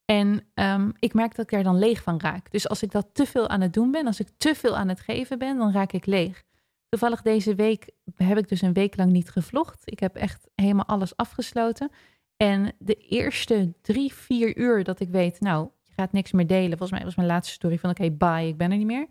[0.06, 2.52] En um, ik merk dat ik er dan leeg van raak.
[2.52, 4.88] Dus als ik dat te veel aan het doen ben, als ik te veel aan
[4.88, 6.44] het geven ben, dan raak ik leeg.
[6.90, 9.82] Toevallig deze week heb ik dus een week lang niet gevlogd.
[9.86, 11.92] Ik heb echt helemaal alles afgesloten.
[12.38, 16.78] En de eerste drie, vier uur dat ik weet, nou, je gaat niks meer delen.
[16.78, 19.08] Volgens mij was mijn laatste story van, oké, bye, ik ben er niet meer.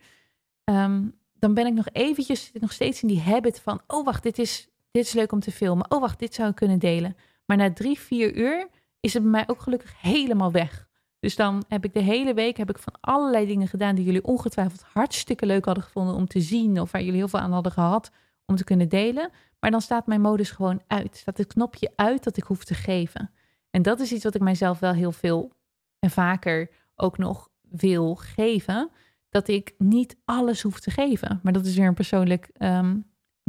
[0.65, 4.39] Um, dan ben ik nog eventjes, nog steeds in die habit van, oh wacht, dit
[4.39, 5.91] is, dit is leuk om te filmen.
[5.91, 7.17] Oh wacht, dit zou ik kunnen delen.
[7.45, 8.69] Maar na drie, vier uur
[9.01, 10.89] is het bij mij ook gelukkig helemaal weg.
[11.21, 14.25] Dus dan heb ik de hele week heb ik van allerlei dingen gedaan die jullie
[14.25, 16.81] ongetwijfeld hartstikke leuk hadden gevonden om te zien.
[16.81, 18.11] Of waar jullie heel veel aan hadden gehad
[18.47, 19.31] om te kunnen delen.
[19.61, 21.17] Maar dan staat mijn modus gewoon uit.
[21.17, 23.31] Staat het knopje uit dat ik hoef te geven.
[23.71, 25.53] En dat is iets wat ik mijzelf wel heel veel
[25.99, 28.91] en vaker ook nog wil geven.
[29.29, 31.41] Dat ik niet alles hoef te geven.
[31.43, 32.97] Maar dat is weer een persoonlijk ehm,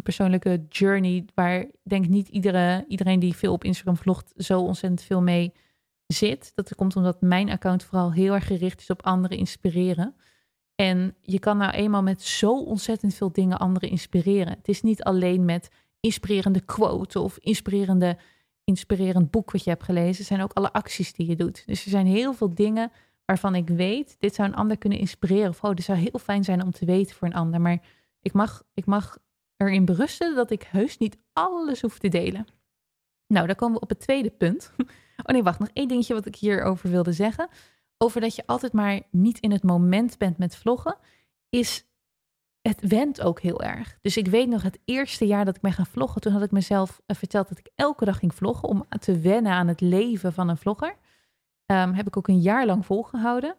[0.03, 5.21] persoonlijke journey waar denk niet iedere, iedereen die veel op Instagram vlogt zo ontzettend veel
[5.21, 5.53] mee
[6.07, 6.51] zit.
[6.55, 10.15] Dat komt omdat mijn account vooral heel erg gericht is op anderen inspireren.
[10.75, 14.57] En je kan nou eenmaal met zo ontzettend veel dingen anderen inspireren.
[14.57, 18.17] Het is niet alleen met inspirerende quote of inspirerende,
[18.63, 20.17] inspirerend boek wat je hebt gelezen.
[20.17, 21.63] Het zijn ook alle acties die je doet.
[21.65, 22.91] Dus er zijn heel veel dingen
[23.25, 25.49] waarvan ik weet, dit zou een ander kunnen inspireren.
[25.49, 27.61] Of oh, dit zou heel fijn zijn om te weten voor een ander.
[27.61, 27.81] Maar
[28.21, 29.17] ik mag, ik mag
[29.57, 32.47] erin berusten dat ik heus niet alles hoef te delen.
[33.27, 34.71] Nou, dan komen we op het tweede punt.
[35.17, 37.47] Oh nee, wacht, nog één dingetje wat ik hierover wilde zeggen.
[37.97, 40.97] Over dat je altijd maar niet in het moment bent met vloggen,
[41.49, 41.85] is
[42.61, 43.97] het went ook heel erg.
[44.01, 46.51] Dus ik weet nog het eerste jaar dat ik ben gaan vloggen, toen had ik
[46.51, 50.33] mezelf eh, verteld dat ik elke dag ging vloggen om te wennen aan het leven
[50.33, 50.95] van een vlogger.
[51.65, 53.55] Um, heb ik ook een jaar lang volgehouden.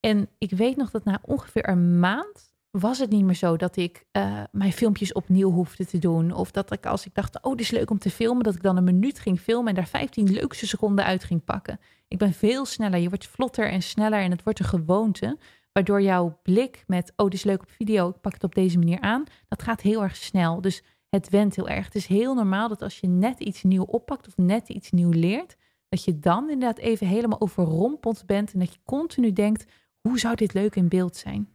[0.00, 3.76] En ik weet nog dat na ongeveer een maand was het niet meer zo dat
[3.76, 6.32] ik uh, mijn filmpjes opnieuw hoefde te doen.
[6.32, 8.62] Of dat ik als ik dacht, oh, dit is leuk om te filmen, dat ik
[8.62, 11.80] dan een minuut ging filmen en daar 15 leukste seconden uit ging pakken.
[12.08, 13.00] Ik ben veel sneller.
[13.00, 15.38] Je wordt vlotter en sneller en het wordt een gewoonte.
[15.72, 18.78] Waardoor jouw blik met, oh, dit is leuk op video, ik pak het op deze
[18.78, 19.24] manier aan.
[19.48, 20.60] Dat gaat heel erg snel.
[20.60, 21.84] Dus het went heel erg.
[21.84, 25.10] Het is heel normaal dat als je net iets nieuw oppakt of net iets nieuw
[25.10, 25.56] leert,
[25.88, 29.64] dat je dan inderdaad even helemaal overrompeld bent en dat je continu denkt,
[30.00, 31.48] hoe zou dit leuk in beeld zijn?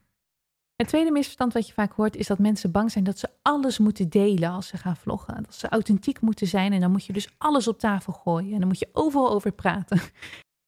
[0.83, 3.77] Het tweede misverstand wat je vaak hoort is dat mensen bang zijn dat ze alles
[3.77, 5.43] moeten delen als ze gaan vloggen.
[5.43, 8.59] Dat ze authentiek moeten zijn en dan moet je dus alles op tafel gooien en
[8.59, 9.99] dan moet je overal over praten.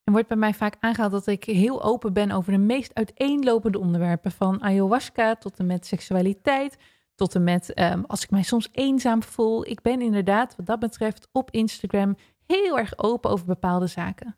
[0.03, 3.79] En wordt bij mij vaak aangehaald dat ik heel open ben over de meest uiteenlopende
[3.79, 4.31] onderwerpen.
[4.31, 6.77] Van ayahuasca tot en met seksualiteit,
[7.15, 9.67] tot en met ehm, als ik mij soms eenzaam voel.
[9.67, 14.35] Ik ben inderdaad wat dat betreft op Instagram heel erg open over bepaalde zaken.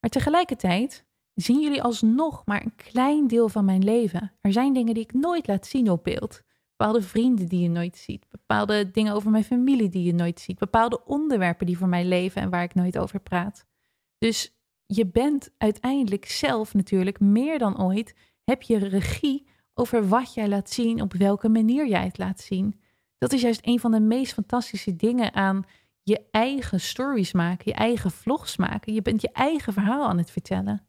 [0.00, 1.04] Maar tegelijkertijd
[1.34, 4.32] zien jullie alsnog maar een klein deel van mijn leven.
[4.40, 6.42] Er zijn dingen die ik nooit laat zien op beeld.
[6.76, 8.26] Bepaalde vrienden die je nooit ziet.
[8.30, 10.58] Bepaalde dingen over mijn familie die je nooit ziet.
[10.58, 13.66] Bepaalde onderwerpen die voor mij leven en waar ik nooit over praat.
[14.18, 14.56] Dus
[14.86, 18.14] je bent uiteindelijk zelf natuurlijk meer dan ooit.
[18.44, 22.80] Heb je regie over wat jij laat zien, op welke manier jij het laat zien.
[23.18, 25.64] Dat is juist een van de meest fantastische dingen aan
[26.02, 28.94] je eigen stories maken, je eigen vlogs maken.
[28.94, 30.86] Je bent je eigen verhaal aan het vertellen.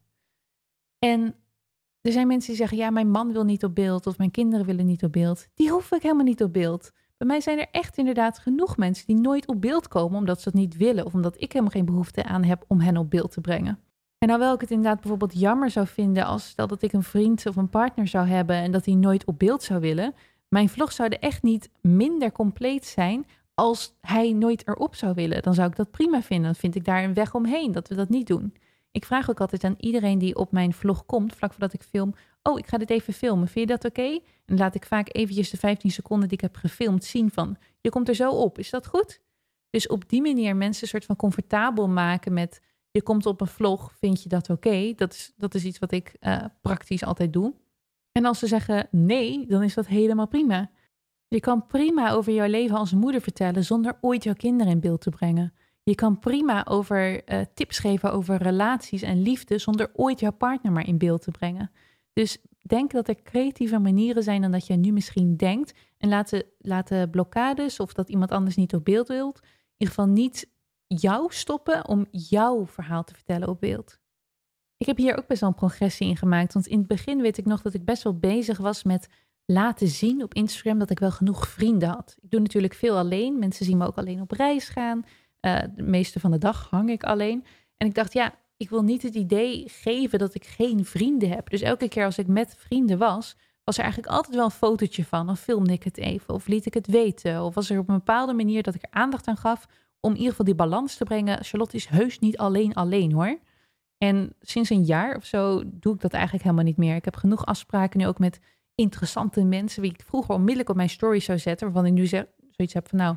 [1.06, 1.36] En
[2.02, 4.66] er zijn mensen die zeggen: Ja, mijn man wil niet op beeld of mijn kinderen
[4.66, 5.48] willen niet op beeld.
[5.54, 6.92] Die hoef ik helemaal niet op beeld.
[7.18, 10.44] Bij mij zijn er echt inderdaad genoeg mensen die nooit op beeld komen omdat ze
[10.44, 13.32] dat niet willen of omdat ik helemaal geen behoefte aan heb om hen op beeld
[13.32, 13.80] te brengen.
[14.18, 17.04] En nou wel ik het inderdaad bijvoorbeeld jammer zou vinden als stel dat ik een
[17.04, 20.14] vriend of een partner zou hebben en dat hij nooit op beeld zou willen.
[20.48, 25.42] Mijn vlogs zouden echt niet minder compleet zijn als hij nooit erop zou willen.
[25.42, 26.46] Dan zou ik dat prima vinden.
[26.46, 28.54] Dan vind ik daar een weg omheen dat we dat niet doen.
[28.96, 32.14] Ik vraag ook altijd aan iedereen die op mijn vlog komt, vlak voordat ik film.
[32.44, 33.48] Oh, ik ga dit even filmen.
[33.48, 34.20] Vind je dat oké?
[34.46, 37.90] En laat ik vaak eventjes de 15 seconden die ik heb gefilmd zien van, je
[37.90, 38.60] komt er zo op.
[38.60, 39.22] Is dat goed?
[39.70, 43.48] Dus op die manier mensen een soort van comfortabel maken met, je komt op een
[43.48, 44.94] vlog, vind je dat oké?
[44.96, 47.54] Dat, is, dat is iets wat ik uh, praktisch altijd doe.
[48.12, 50.72] En als ze zeggen nee, dan is dat helemaal prima.
[51.28, 55.02] Je kan prima over jouw leven als moeder vertellen zonder ooit jouw kinderen in beeld
[55.02, 55.54] te brengen.
[55.86, 60.72] Je kan prima over uh, tips geven over relaties en liefde zonder ooit jouw partner
[60.72, 61.72] maar in beeld te brengen.
[62.14, 65.74] Dus denk dat er creatieve manieren zijn dan dat je nu misschien denkt.
[65.98, 70.12] En laten, laten blokkades of dat iemand anders niet op beeld wilt, in ieder geval
[70.12, 70.50] niet
[70.88, 74.00] jou stoppen om jouw verhaal te vertellen op beeld.
[74.78, 76.54] Ik heb hier ook best wel een progressie in gemaakt.
[76.54, 79.08] Want in het begin weet ik nog dat ik best wel bezig was met
[79.46, 82.18] laten zien op Instagram dat ik wel genoeg vrienden had.
[82.22, 83.40] Ik doe natuurlijk veel alleen.
[83.40, 85.06] Mensen zien me ook alleen op reis gaan.
[85.46, 87.46] Uh, de meeste van de dag hang ik alleen.
[87.78, 91.50] En ik dacht, ja, ik wil niet het idee geven dat ik geen vrienden heb.
[91.50, 95.06] Dus elke keer als ik met vrienden was, was er eigenlijk altijd wel een fotootje
[95.06, 95.30] van.
[95.30, 97.44] Of filmde ik het even, of liet ik het weten.
[97.44, 99.66] Of was er op een bepaalde manier dat ik er aandacht aan gaf
[100.00, 101.44] om in ieder geval die balans te brengen.
[101.44, 103.40] Charlotte is heus niet alleen alleen hoor.
[103.98, 106.96] En sinds een jaar of zo doe ik dat eigenlijk helemaal niet meer.
[106.96, 108.40] Ik heb genoeg afspraken nu ook met
[108.76, 112.26] interessante mensen, wie ik vroeger onmiddellijk op mijn story zou zetten, waarvan ik nu zeg,
[112.52, 113.16] zoiets heb van nou,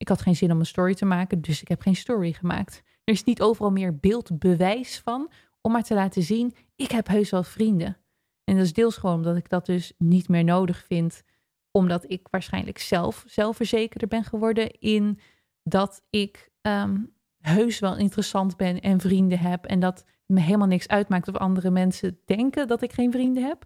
[0.00, 2.82] ik had geen zin om een story te maken, dus ik heb geen story gemaakt.
[3.04, 5.30] Er is niet overal meer beeldbewijs van
[5.60, 7.96] om maar te laten zien, ik heb heus wel vrienden.
[8.44, 11.22] En dat is deels gewoon omdat ik dat dus niet meer nodig vind,
[11.70, 15.20] omdat ik waarschijnlijk zelf zelfverzekerder ben geworden in
[15.62, 20.88] dat ik um, heus wel interessant ben en vrienden heb en dat me helemaal niks
[20.88, 23.64] uitmaakt of andere mensen denken dat ik geen vrienden heb.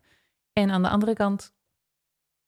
[0.53, 1.55] En aan de andere kant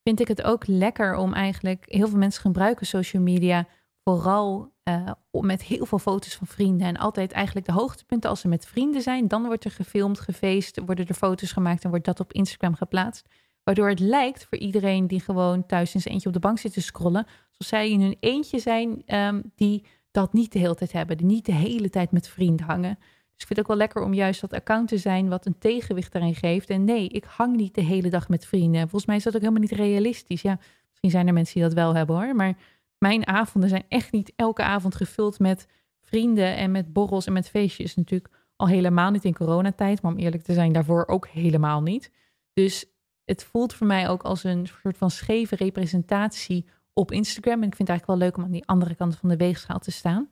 [0.06, 3.66] vind ik het ook lekker om eigenlijk, heel veel mensen gebruiken social media
[4.04, 6.86] vooral uh, met heel veel foto's van vrienden.
[6.86, 9.28] En altijd eigenlijk de hoogtepunten als ze met vrienden zijn.
[9.28, 13.28] Dan wordt er gefilmd, gefeest, worden er foto's gemaakt en wordt dat op Instagram geplaatst.
[13.62, 16.72] Waardoor het lijkt voor iedereen die gewoon thuis in zijn eentje op de bank zit
[16.72, 17.26] te scrollen.
[17.48, 21.16] Alsof zij in hun eentje zijn um, die dat niet de hele tijd hebben.
[21.16, 22.98] Die niet de hele tijd met vrienden hangen.
[23.36, 25.58] Dus ik vind het ook wel lekker om juist dat account te zijn wat een
[25.58, 26.70] tegenwicht daarin geeft.
[26.70, 28.80] En nee, ik hang niet de hele dag met vrienden.
[28.80, 30.42] Volgens mij is dat ook helemaal niet realistisch.
[30.42, 30.58] Ja,
[30.88, 32.34] misschien zijn er mensen die dat wel hebben hoor.
[32.34, 32.56] Maar
[32.98, 35.66] mijn avonden zijn echt niet elke avond gevuld met
[36.00, 37.94] vrienden en met borrels en met feestjes.
[37.94, 42.10] Natuurlijk al helemaal niet in coronatijd, maar om eerlijk te zijn, daarvoor ook helemaal niet.
[42.52, 42.86] Dus
[43.24, 47.62] het voelt voor mij ook als een soort van scheve representatie op Instagram.
[47.62, 49.78] En ik vind het eigenlijk wel leuk om aan die andere kant van de weegschaal
[49.78, 50.28] te staan.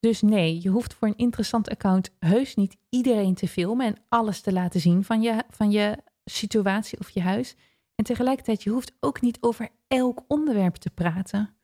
[0.00, 4.40] Dus nee, je hoeft voor een interessant account heus niet iedereen te filmen en alles
[4.40, 7.56] te laten zien van je, van je situatie of je huis.
[7.94, 11.54] En tegelijkertijd, je hoeft ook niet over elk onderwerp te praten.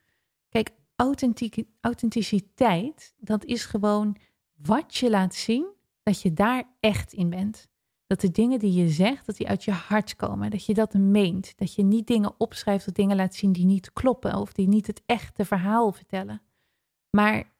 [0.49, 0.71] Kijk,
[1.81, 4.17] authenticiteit, dat is gewoon
[4.57, 5.67] wat je laat zien,
[6.03, 7.69] dat je daar echt in bent.
[8.07, 10.51] Dat de dingen die je zegt, dat die uit je hart komen.
[10.51, 11.53] Dat je dat meent.
[11.59, 14.87] Dat je niet dingen opschrijft of dingen laat zien die niet kloppen of die niet
[14.87, 16.43] het echte verhaal vertellen.
[17.11, 17.55] Maar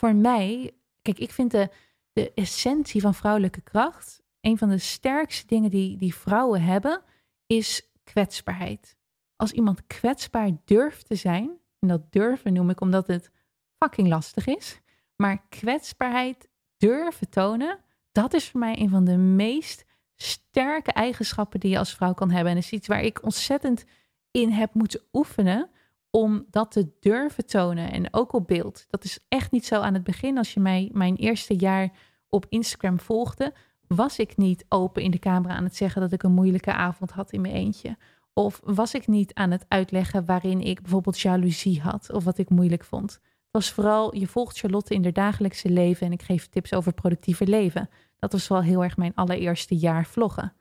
[0.00, 0.72] voor mij,
[1.02, 1.70] kijk, ik vind de,
[2.12, 7.02] de essentie van vrouwelijke kracht, een van de sterkste dingen die, die vrouwen hebben,
[7.46, 8.96] is kwetsbaarheid.
[9.36, 13.30] Als iemand kwetsbaar durft te zijn, en dat durven noem ik omdat het
[13.78, 14.80] fucking lastig is,
[15.16, 17.78] maar kwetsbaarheid durven tonen,
[18.12, 19.84] dat is voor mij een van de meest
[20.14, 22.52] sterke eigenschappen die je als vrouw kan hebben.
[22.52, 23.84] En is iets waar ik ontzettend
[24.30, 25.70] in heb moeten oefenen
[26.10, 28.86] om dat te durven tonen en ook op beeld.
[28.88, 30.38] Dat is echt niet zo aan het begin.
[30.38, 31.92] Als je mij mijn eerste jaar
[32.28, 33.52] op Instagram volgde,
[33.86, 37.10] was ik niet open in de camera aan het zeggen dat ik een moeilijke avond
[37.10, 37.96] had in mijn eentje.
[38.32, 42.50] Of was ik niet aan het uitleggen waarin ik bijvoorbeeld jaloezie had of wat ik
[42.50, 43.12] moeilijk vond.
[43.12, 46.92] Het was vooral, je volgt Charlotte in haar dagelijkse leven en ik geef tips over
[46.92, 47.88] productiever leven.
[48.18, 50.52] Dat was wel heel erg mijn allereerste jaar vloggen.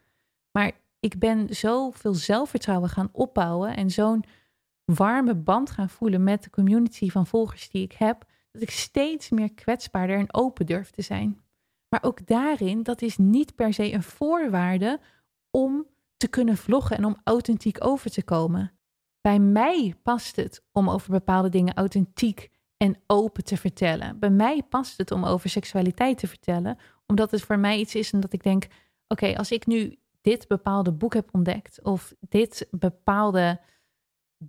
[0.52, 4.24] Maar ik ben zoveel zelfvertrouwen gaan opbouwen en zo'n
[4.96, 9.30] warme band gaan voelen met de community van volgers die ik heb, dat ik steeds
[9.30, 11.42] meer kwetsbaarder en open durf te zijn.
[11.90, 15.00] Maar ook daarin, dat is niet per se een voorwaarde
[15.52, 15.86] om
[16.18, 18.72] te kunnen vloggen en om authentiek over te komen.
[19.22, 24.20] Bij mij past het om over bepaalde dingen authentiek en open te vertellen.
[24.20, 26.78] Bij mij past het om over seksualiteit te vertellen,
[27.08, 28.68] omdat het voor mij iets is en dat ik denk:
[29.08, 33.60] oké, als ik nu dit bepaalde boek heb ontdekt of dit bepaalde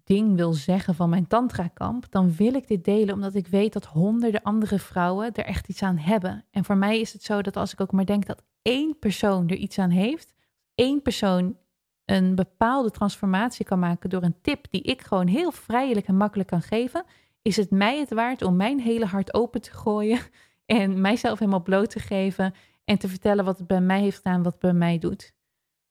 [0.04, 3.84] ding wil zeggen van mijn tantra-kamp, dan wil ik dit delen omdat ik weet dat
[3.84, 6.44] honderden andere vrouwen er echt iets aan hebben.
[6.50, 9.48] En voor mij is het zo dat als ik ook maar denk dat één persoon
[9.48, 10.34] er iets aan heeft,
[10.74, 11.56] één persoon
[12.04, 16.48] een bepaalde transformatie kan maken door een tip die ik gewoon heel vrijelijk en makkelijk
[16.48, 17.04] kan geven,
[17.42, 20.18] is het mij het waard om mijn hele hart open te gooien
[20.66, 24.42] en mijzelf helemaal bloot te geven en te vertellen wat het bij mij heeft gedaan,
[24.42, 25.38] wat het bij mij doet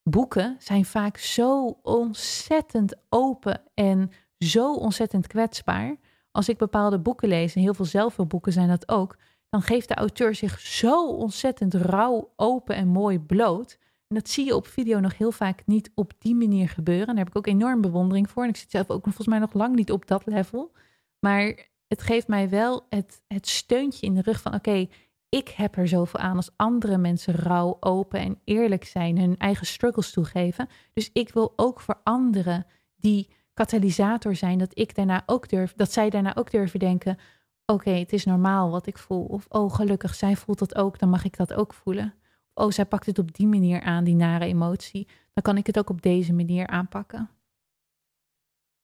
[0.10, 5.96] boeken zijn vaak zo ontzettend open en zo ontzettend kwetsbaar.
[6.32, 9.18] Als ik bepaalde boeken lees, en heel veel zelfhulpboeken zijn dat ook,
[9.50, 13.78] dan geeft de auteur zich zo ontzettend rauw, open en mooi bloot.
[14.08, 17.08] En dat zie je op video nog heel vaak niet op die manier gebeuren.
[17.08, 18.44] Daar heb ik ook enorm bewondering voor.
[18.44, 20.72] En ik zit zelf ook volgens mij nog lang niet op dat level.
[21.20, 24.88] Maar het geeft mij wel het, het steuntje in de rug van: oké,
[25.30, 29.66] ik heb er zoveel aan als andere mensen rauw, open en eerlijk zijn, hun eigen
[29.66, 30.68] struggles toegeven.
[30.94, 32.66] Dus ik wil ook voor anderen
[32.96, 37.18] die katalysator zijn, dat ik daarna ook durf, dat zij daarna ook durven denken:
[37.66, 39.26] oké, het is normaal wat ik voel.
[39.26, 42.14] Of oh, gelukkig, zij voelt dat ook, dan mag ik dat ook voelen.
[42.54, 45.08] Of oh, zij pakt het op die manier aan, die nare emotie.
[45.34, 47.30] Dan kan ik het ook op deze manier aanpakken.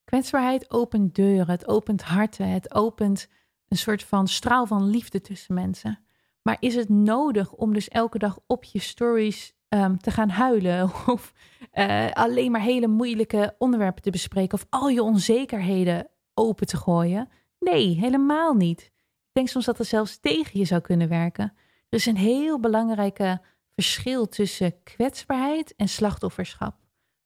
[0.03, 3.29] Kwetsbaarheid opent deuren, het opent harten, het opent
[3.67, 6.04] een soort van straal van liefde tussen mensen.
[6.47, 10.83] Maar is het nodig om dus elke dag op je stories ehm, te gaan huilen?
[11.13, 11.33] Of
[11.73, 14.57] uh, alleen maar hele moeilijke onderwerpen te bespreken?
[14.57, 17.29] Of al je onzekerheden open te gooien?
[17.59, 18.81] Nee, helemaal niet.
[18.81, 21.53] Ik denk soms dat het zelfs tegen je zou kunnen werken.
[21.89, 23.41] Er is een heel belangrijke
[23.73, 26.75] verschil tussen kwetsbaarheid en slachtofferschap.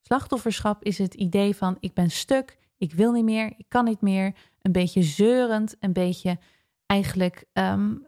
[0.01, 4.01] Slachtofferschap is het idee van ik ben stuk, ik wil niet meer, ik kan niet
[4.01, 4.35] meer.
[4.61, 6.37] Een beetje zeurend, een beetje
[6.85, 8.07] eigenlijk um,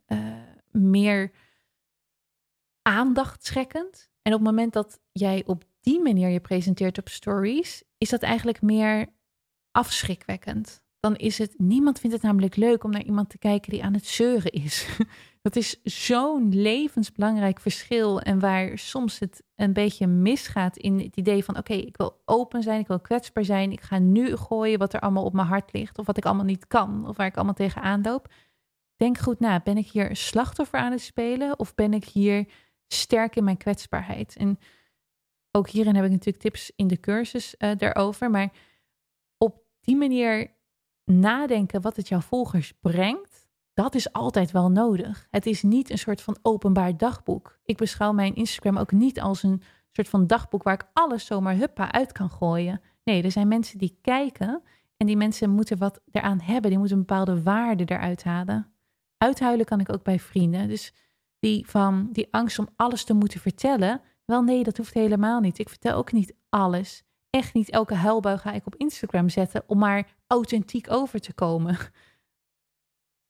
[0.71, 1.31] meer
[2.81, 4.09] aandachttrekkend.
[4.21, 8.21] En op het moment dat jij op die manier je presenteert op stories, is dat
[8.21, 9.07] eigenlijk meer
[9.71, 10.81] afschrikwekkend.
[10.99, 13.93] Dan is het, niemand vindt het namelijk leuk om naar iemand te kijken die aan
[13.93, 14.87] het zeuren is.
[15.41, 21.43] Dat is zo'n levensbelangrijk verschil en waar soms het een beetje misgaat in het idee
[21.43, 24.93] van oké, ik wil open zijn, ik wil kwetsbaar zijn, ik ga nu gooien wat
[24.93, 27.35] er allemaal op mijn hart ligt of wat ik allemaal niet kan of waar ik
[27.35, 28.27] allemaal tegenaan loop
[29.01, 29.59] denk goed na.
[29.59, 32.47] Ben ik hier slachtoffer aan het spelen of ben ik hier
[32.87, 34.35] sterk in mijn kwetsbaarheid?
[34.35, 34.59] En
[35.51, 38.29] ook hierin heb ik natuurlijk tips in de cursus uh, daarover.
[38.29, 38.51] Maar
[39.37, 40.51] op die manier
[41.05, 45.27] nadenken wat het jouw volgers brengt, dat is altijd wel nodig.
[45.29, 47.59] Het is niet een soort van openbaar dagboek.
[47.63, 51.55] Ik beschouw mijn Instagram ook niet als een soort van dagboek waar ik alles zomaar
[51.55, 52.81] huppa uit kan gooien.
[53.03, 54.63] Nee, er zijn mensen die kijken
[54.97, 56.69] en die mensen moeten wat eraan hebben.
[56.69, 58.70] Die moeten een bepaalde waarde eruit halen.
[59.21, 60.67] Uithuilen kan ik ook bij vrienden.
[60.67, 60.93] Dus
[61.39, 64.01] die van die angst om alles te moeten vertellen.
[64.25, 65.59] Wel nee, dat hoeft helemaal niet.
[65.59, 67.03] Ik vertel ook niet alles.
[67.29, 71.77] Echt niet elke huilbui ga ik op Instagram zetten om maar authentiek over te komen.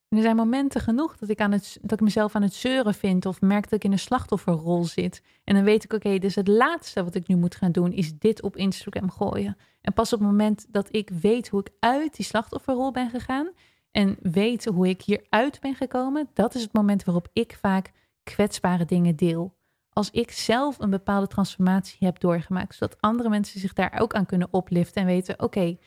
[0.09, 3.25] er zijn momenten genoeg dat ik, aan het, dat ik mezelf aan het zeuren vind
[3.25, 5.21] of merk dat ik in een slachtofferrol zit.
[5.43, 8.17] En dan weet ik, oké, dus het laatste wat ik nu moet gaan doen is
[8.17, 9.57] dit op Instagram gooien.
[9.81, 13.51] En pas op het moment dat ik weet hoe ik uit die slachtofferrol ben gegaan,
[13.91, 17.91] en weten hoe ik hieruit ben gekomen, dat is het moment waarop ik vaak
[18.23, 19.59] kwetsbare dingen deel.
[19.89, 24.25] Als ik zelf een bepaalde transformatie heb doorgemaakt, zodat andere mensen zich daar ook aan
[24.25, 25.77] kunnen opliften en weten: oké,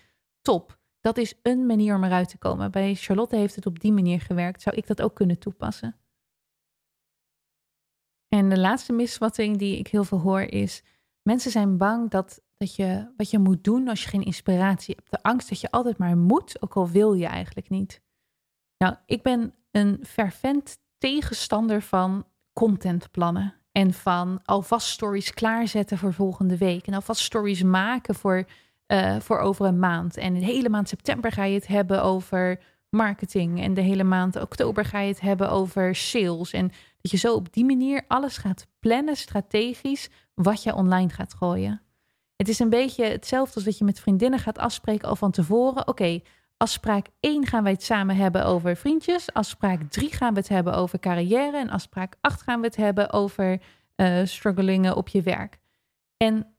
[0.43, 0.79] top.
[1.01, 2.71] Dat is een manier om eruit te komen.
[2.71, 4.63] Bij Charlotte heeft het op die manier gewerkt.
[4.63, 5.97] Zou ik dat ook kunnen toepassen?
[8.29, 10.83] En de laatste misvatting die ik heel veel hoor is:
[11.23, 15.11] mensen zijn bang dat dat je, wat je moet doen als je geen inspiratie hebt.
[15.11, 18.01] De angst dat je altijd maar moet, ook al wil je eigenlijk niet.
[18.79, 23.55] Nou, ik ben een fervent tegenstander van contentplannen.
[23.73, 26.87] En van alvast stories klaarzetten voor volgende week.
[26.87, 28.45] En alvast stories maken voor,
[28.87, 30.17] uh, voor over een maand.
[30.17, 33.63] En de hele maand september ga je het hebben over marketing.
[33.63, 36.53] En de hele maand oktober ga je het hebben over sales.
[36.53, 41.35] En Dat je zo op die manier alles gaat plannen, strategisch, wat je online gaat
[41.35, 41.84] gooien.
[42.45, 45.89] Het is een beetje hetzelfde als dat je met vriendinnen gaat afspreken al van tevoren.
[45.89, 46.21] Oké,
[46.57, 49.33] afspraak 1 gaan wij het samen hebben over vriendjes.
[49.33, 51.57] Afspraak 3 gaan we het hebben over carrière.
[51.57, 53.61] En afspraak 8 gaan we het hebben over
[53.97, 55.59] uh, strugglingen op je werk.
[56.17, 56.57] En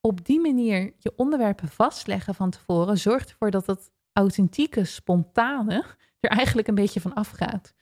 [0.00, 5.84] op die manier je onderwerpen vastleggen van tevoren zorgt ervoor dat het authentieke, spontane
[6.20, 7.74] er eigenlijk een beetje van afgaat.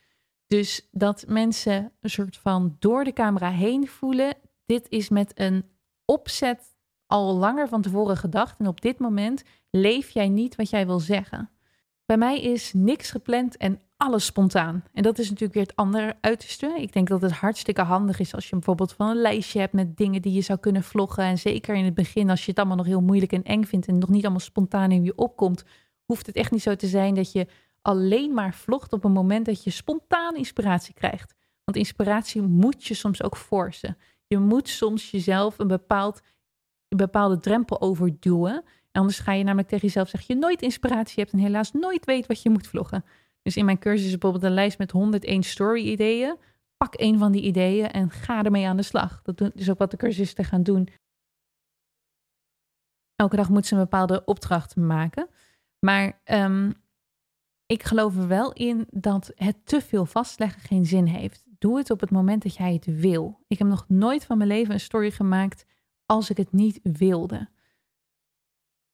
[0.47, 4.35] Dus dat mensen een soort van door de camera heen voelen.
[4.65, 5.65] Dit is met een
[6.05, 6.75] opzet
[7.07, 8.59] al langer van tevoren gedacht.
[8.59, 11.49] En op dit moment leef jij niet wat jij wil zeggen.
[12.05, 14.83] Bij mij is niks gepland en alles spontaan.
[14.93, 16.75] En dat is natuurlijk weer het andere uiterste.
[16.79, 19.97] Ik denk dat het hartstikke handig is als je bijvoorbeeld van een lijstje hebt met
[19.97, 21.23] dingen die je zou kunnen vloggen.
[21.23, 23.87] En zeker in het begin, als je het allemaal nog heel moeilijk en eng vindt
[23.87, 25.63] en nog niet allemaal spontaan in je opkomt,
[26.05, 27.47] hoeft het echt niet zo te zijn dat je
[27.81, 31.35] alleen maar vlogt op een moment dat je spontaan inspiratie krijgt.
[31.63, 33.97] Want inspiratie moet je soms ook forcen.
[34.27, 36.21] Je moet soms jezelf een, bepaald,
[36.89, 38.63] een bepaalde drempel overduwen.
[38.91, 42.27] Anders ga je namelijk tegen jezelf zeggen je nooit inspiratie hebt en helaas nooit weet
[42.27, 43.05] wat je moet vloggen.
[43.41, 46.37] Dus in mijn cursus is bijvoorbeeld een lijst met 101 story ideeën.
[46.77, 49.21] Pak een van die ideeën en ga ermee aan de slag.
[49.21, 50.89] Dat is ook wat de cursisten gaan doen.
[53.15, 55.29] Elke dag moet ze een bepaalde opdracht maken.
[55.79, 56.73] Maar um,
[57.65, 61.43] ik geloof er wel in dat het te veel vastleggen geen zin heeft.
[61.57, 63.39] Doe het op het moment dat jij het wil.
[63.47, 65.65] Ik heb nog nooit van mijn leven een story gemaakt
[66.07, 67.49] als ik het niet wilde.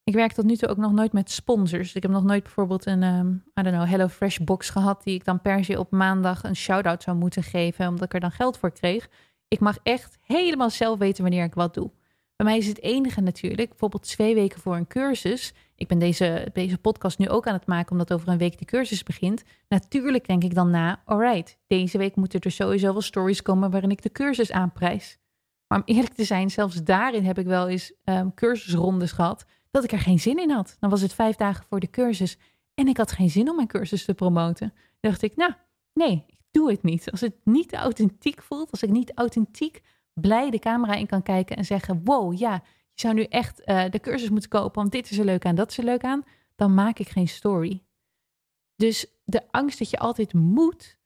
[0.04, 1.96] Ik werk tot nu toe ook nog nooit met sponsors.
[1.96, 5.14] Ik heb nog nooit bijvoorbeeld een, um, I don't know, Hello Fresh box gehad die
[5.14, 8.32] ik dan per se op maandag een shout-out zou moeten geven, omdat ik er dan
[8.32, 9.10] geld voor kreeg.
[9.48, 11.92] Ik mag echt helemaal zelf weten wanneer ik wat doe.
[12.36, 15.54] Bij mij is het enige natuurlijk, bijvoorbeeld twee weken voor een cursus.
[15.76, 18.66] Ik ben deze, deze podcast nu ook aan het maken, omdat over een week de
[18.66, 19.44] cursus begint.
[19.68, 23.92] Natuurlijk denk ik dan na, alright, deze week moeten er sowieso wel stories komen waarin
[23.92, 25.18] ik de cursus aanprijs.
[25.74, 29.84] Maar om eerlijk te zijn, zelfs daarin heb ik wel eens um, cursusrondes gehad dat
[29.84, 30.78] ik er geen zin in had.
[30.80, 32.38] Dan was het vijf dagen voor de cursus
[32.74, 34.74] en ik had geen zin om mijn cursus te promoten.
[35.00, 35.54] Dacht ik, nou,
[35.94, 37.12] nee, ik doe het niet.
[37.12, 39.82] Als het niet authentiek voelt, als ik niet authentiek
[40.14, 42.54] blij de camera in kan kijken en zeggen: Wow, ja,
[42.94, 45.56] je zou nu echt uh, de cursus moeten kopen, want dit is er leuk aan,
[45.56, 46.24] dat is er leuk aan.
[46.56, 47.84] Dan maak ik geen story.
[48.76, 50.98] Dus de angst dat je altijd moet,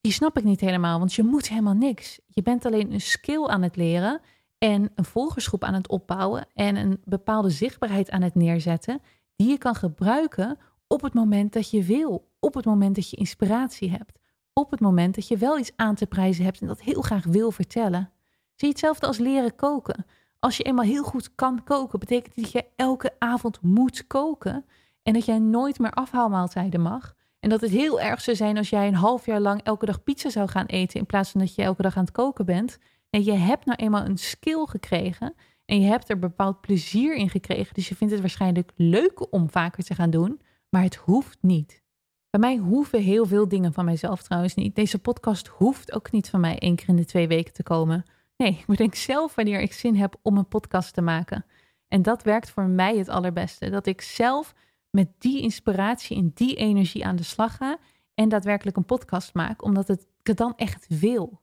[0.00, 2.20] die snap ik niet helemaal, want je moet helemaal niks.
[2.26, 4.20] Je bent alleen een skill aan het leren
[4.58, 9.00] en een volgersgroep aan het opbouwen en een bepaalde zichtbaarheid aan het neerzetten,
[9.36, 13.16] die je kan gebruiken op het moment dat je wil, op het moment dat je
[13.16, 14.18] inspiratie hebt,
[14.52, 17.24] op het moment dat je wel iets aan te prijzen hebt en dat heel graag
[17.24, 18.10] wil vertellen.
[18.54, 20.06] Zie hetzelfde als leren koken.
[20.38, 24.64] Als je eenmaal heel goed kan koken, betekent dat je elke avond moet koken.
[25.02, 27.14] En dat jij nooit meer afhaalmaaltijden mag.
[27.40, 30.02] En dat het heel erg zou zijn als jij een half jaar lang elke dag
[30.02, 31.00] pizza zou gaan eten.
[31.00, 32.78] In plaats van dat je elke dag aan het koken bent.
[33.10, 35.34] En je hebt nou eenmaal een skill gekregen.
[35.64, 37.74] En je hebt er bepaald plezier in gekregen.
[37.74, 40.40] Dus je vindt het waarschijnlijk leuk om vaker te gaan doen.
[40.68, 41.82] Maar het hoeft niet.
[42.30, 44.74] Bij mij hoeven heel veel dingen van mijzelf trouwens niet.
[44.74, 48.04] Deze podcast hoeft ook niet van mij één keer in de twee weken te komen.
[48.36, 51.44] Nee, ik bedenk zelf wanneer ik zin heb om een podcast te maken.
[51.88, 53.70] En dat werkt voor mij het allerbeste.
[53.70, 54.54] Dat ik zelf
[54.90, 57.78] met die inspiratie en die energie aan de slag ga
[58.14, 61.40] en daadwerkelijk een podcast maak, omdat het, ik het dan echt wil.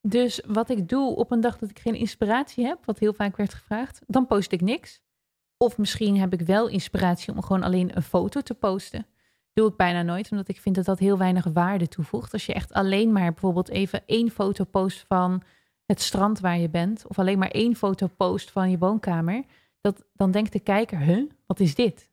[0.00, 3.36] Dus wat ik doe op een dag dat ik geen inspiratie heb, wat heel vaak
[3.36, 5.02] werd gevraagd, dan post ik niks.
[5.56, 9.06] Of misschien heb ik wel inspiratie om gewoon alleen een foto te posten.
[9.52, 12.32] Doe ik bijna nooit, omdat ik vind dat dat heel weinig waarde toevoegt.
[12.32, 15.42] Als je echt alleen maar bijvoorbeeld even één foto post van
[15.86, 19.44] het strand waar je bent, of alleen maar één foto post van je woonkamer,
[19.80, 22.10] dat, dan denkt de kijker, huh, wat is dit?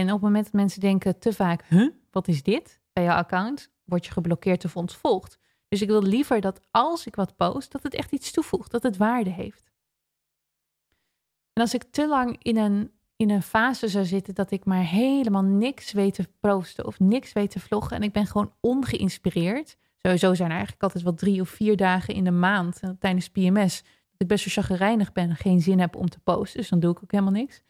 [0.00, 2.80] En op het moment dat mensen denken te vaak, huh, wat is dit?
[2.92, 5.38] Bij jouw account word je geblokkeerd of ontvolgd.
[5.68, 8.82] Dus ik wil liever dat als ik wat post, dat het echt iets toevoegt, dat
[8.82, 9.72] het waarde heeft.
[11.52, 14.84] En als ik te lang in een, in een fase zou zitten dat ik maar
[14.84, 19.76] helemaal niks weet te posten of niks weet te vloggen en ik ben gewoon ongeïnspireerd,
[20.06, 23.28] Sowieso zijn er eigenlijk altijd wel drie of vier dagen in de maand uh, tijdens
[23.28, 26.60] PMS dat ik best zo chagrijnig ben en geen zin heb om te posten.
[26.60, 27.62] Dus dan doe ik ook helemaal niks.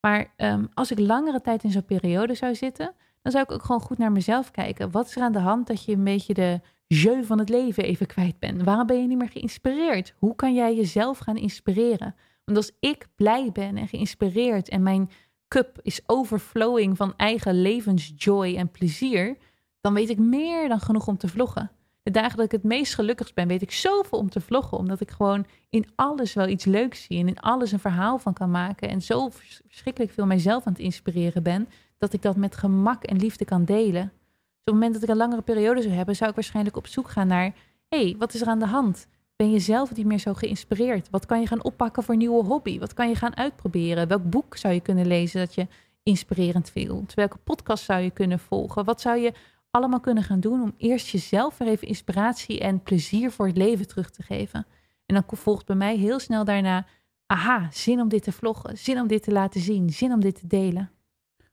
[0.00, 3.62] Maar um, als ik langere tijd in zo'n periode zou zitten, dan zou ik ook
[3.62, 4.90] gewoon goed naar mezelf kijken.
[4.90, 7.84] Wat is er aan de hand dat je een beetje de jeu van het leven
[7.84, 8.62] even kwijt bent?
[8.62, 10.14] Waarom ben je niet meer geïnspireerd?
[10.18, 12.14] Hoe kan jij jezelf gaan inspireren?
[12.44, 15.10] Want als ik blij ben en geïnspireerd en mijn
[15.48, 19.36] cup is overflowing van eigen levensjoy en plezier,
[19.80, 21.70] dan weet ik meer dan genoeg om te vloggen
[22.02, 24.78] de dagen dat ik het meest gelukkigst ben, weet ik zoveel om te vloggen.
[24.78, 28.32] Omdat ik gewoon in alles wel iets leuks zie en in alles een verhaal van
[28.32, 28.88] kan maken.
[28.88, 33.16] En zo verschrikkelijk veel mijzelf aan het inspireren ben, dat ik dat met gemak en
[33.16, 34.02] liefde kan delen.
[34.02, 36.86] Dus op het moment dat ik een langere periode zou hebben, zou ik waarschijnlijk op
[36.86, 37.54] zoek gaan naar
[37.88, 39.06] hey, wat is er aan de hand?
[39.36, 41.10] Ben je zelf niet meer zo geïnspireerd?
[41.10, 42.78] Wat kan je gaan oppakken voor een nieuwe hobby?
[42.78, 44.08] Wat kan je gaan uitproberen?
[44.08, 45.66] Welk boek zou je kunnen lezen dat je
[46.02, 47.14] inspirerend vindt?
[47.14, 48.84] Welke podcast zou je kunnen volgen?
[48.84, 49.32] Wat zou je
[49.70, 53.86] allemaal kunnen gaan doen om eerst jezelf weer even inspiratie en plezier voor het leven
[53.88, 54.66] terug te geven?
[55.06, 56.86] En dan volgt bij mij heel snel daarna,
[57.26, 60.34] aha, zin om dit te vloggen, zin om dit te laten zien, zin om dit
[60.34, 60.90] te delen.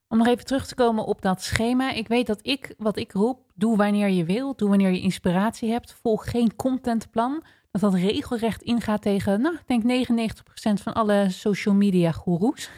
[0.07, 1.91] Om nog even terug te komen op dat schema.
[1.91, 5.72] Ik weet dat ik, wat ik roep, doe wanneer je wil, doe wanneer je inspiratie
[5.72, 7.43] hebt, volg geen contentplan.
[7.72, 12.70] Dat dat regelrecht ingaat tegen, nou, ik denk 99% van alle social media goeroes.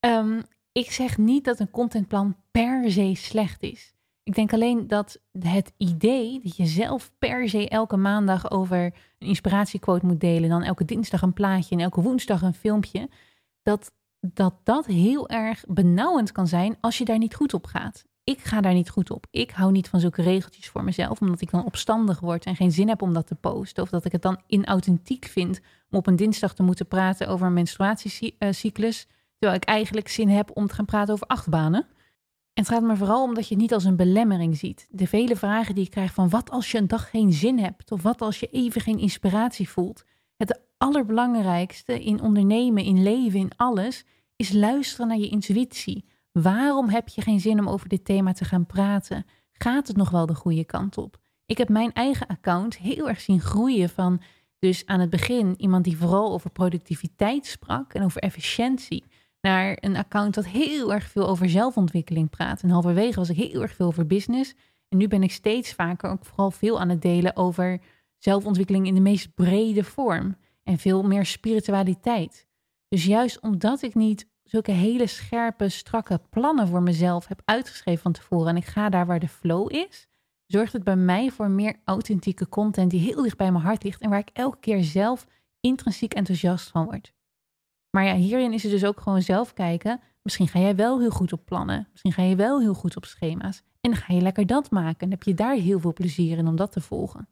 [0.00, 0.42] um,
[0.72, 3.94] ik zeg niet dat een contentplan per se slecht is.
[4.28, 8.84] Ik denk alleen dat het idee dat je zelf per se elke maandag over
[9.18, 13.08] een inspiratiequote moet delen, dan elke dinsdag een plaatje en elke woensdag een filmpje,
[13.62, 18.04] dat dat, dat heel erg benauwend kan zijn als je daar niet goed op gaat.
[18.24, 19.26] Ik ga daar niet goed op.
[19.30, 22.72] Ik hou niet van zulke regeltjes voor mezelf, omdat ik dan opstandig word en geen
[22.72, 23.82] zin heb om dat te posten.
[23.82, 25.60] Of dat ik het dan inauthentiek vind
[25.90, 29.06] om op een dinsdag te moeten praten over een menstruatiecyclus,
[29.38, 31.86] terwijl ik eigenlijk zin heb om te gaan praten over achtbanen.
[32.58, 34.86] En het gaat me vooral om dat je het niet als een belemmering ziet.
[34.90, 37.92] De vele vragen die ik krijg van wat als je een dag geen zin hebt?
[37.92, 40.04] Of wat als je even geen inspiratie voelt?
[40.36, 44.04] Het allerbelangrijkste in ondernemen, in leven, in alles,
[44.36, 46.04] is luisteren naar je intuïtie.
[46.32, 49.26] Waarom heb je geen zin om over dit thema te gaan praten?
[49.52, 51.16] Gaat het nog wel de goede kant op?
[51.46, 54.22] Ik heb mijn eigen account heel erg zien groeien van
[54.58, 59.04] dus aan het begin iemand die vooral over productiviteit sprak en over efficiëntie
[59.48, 62.62] naar een account dat heel erg veel over zelfontwikkeling praat.
[62.62, 64.54] En halverwege was ik heel erg veel over business.
[64.88, 67.80] En nu ben ik steeds vaker ook vooral veel aan het delen over
[68.18, 70.36] zelfontwikkeling in de meest brede vorm.
[70.62, 72.46] En veel meer spiritualiteit.
[72.88, 78.12] Dus juist omdat ik niet zulke hele scherpe, strakke plannen voor mezelf heb uitgeschreven van
[78.12, 80.06] tevoren en ik ga daar waar de flow is,
[80.46, 84.00] zorgt het bij mij voor meer authentieke content die heel dicht bij mijn hart ligt
[84.00, 85.26] en waar ik elke keer zelf
[85.60, 87.16] intrinsiek enthousiast van word.
[87.90, 90.00] Maar ja, hierin is het dus ook gewoon zelf kijken.
[90.22, 91.88] Misschien ga jij wel heel goed op plannen.
[91.90, 93.62] Misschien ga je wel heel goed op schema's.
[93.80, 95.00] En dan ga je lekker dat maken.
[95.00, 97.28] En heb je daar heel veel plezier in om dat te volgen.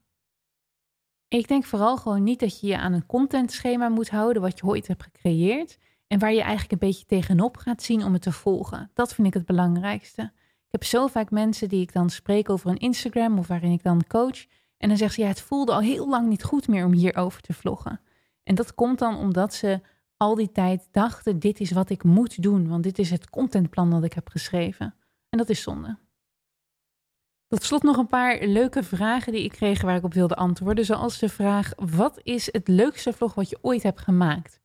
[1.28, 4.66] Ik denk vooral gewoon niet dat je je aan een contentschema moet houden wat je
[4.66, 5.78] ooit hebt gecreëerd.
[6.06, 8.90] En waar je eigenlijk een beetje tegenop gaat zien om het te volgen.
[8.94, 10.22] Dat vind ik het belangrijkste.
[10.66, 13.82] Ik heb zo vaak mensen die ik dan spreek over een Instagram of waarin ik
[13.82, 14.46] dan coach.
[14.76, 17.40] En dan zeggen ze, ja, het voelde al heel lang niet goed meer om hierover
[17.40, 18.00] te vloggen.
[18.42, 19.80] En dat komt dan omdat ze
[20.16, 23.90] al die tijd dachten: dit is wat ik moet doen, want dit is het contentplan
[23.90, 24.94] dat ik heb geschreven.
[25.28, 25.98] En dat is zonde.
[27.46, 30.84] Tot slot nog een paar leuke vragen die ik kreeg waar ik op wilde antwoorden.
[30.84, 34.60] Zoals de vraag: wat is het leukste vlog wat je ooit hebt gemaakt?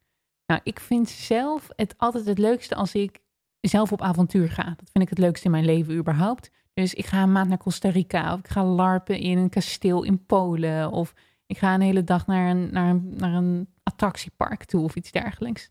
[0.45, 3.20] Nou, ik vind zelf het altijd het leukste als ik
[3.60, 4.64] zelf op avontuur ga.
[4.64, 6.52] Dat vind ik het leukste in mijn leven überhaupt.
[6.74, 10.04] Dus ik ga een maand naar Costa Rica of ik ga larpen in een kasteel
[10.04, 11.14] in Polen of
[11.45, 15.12] ik ga een hele dag naar een, naar een, naar een attractiepark toe of iets
[15.12, 15.70] dergelijks.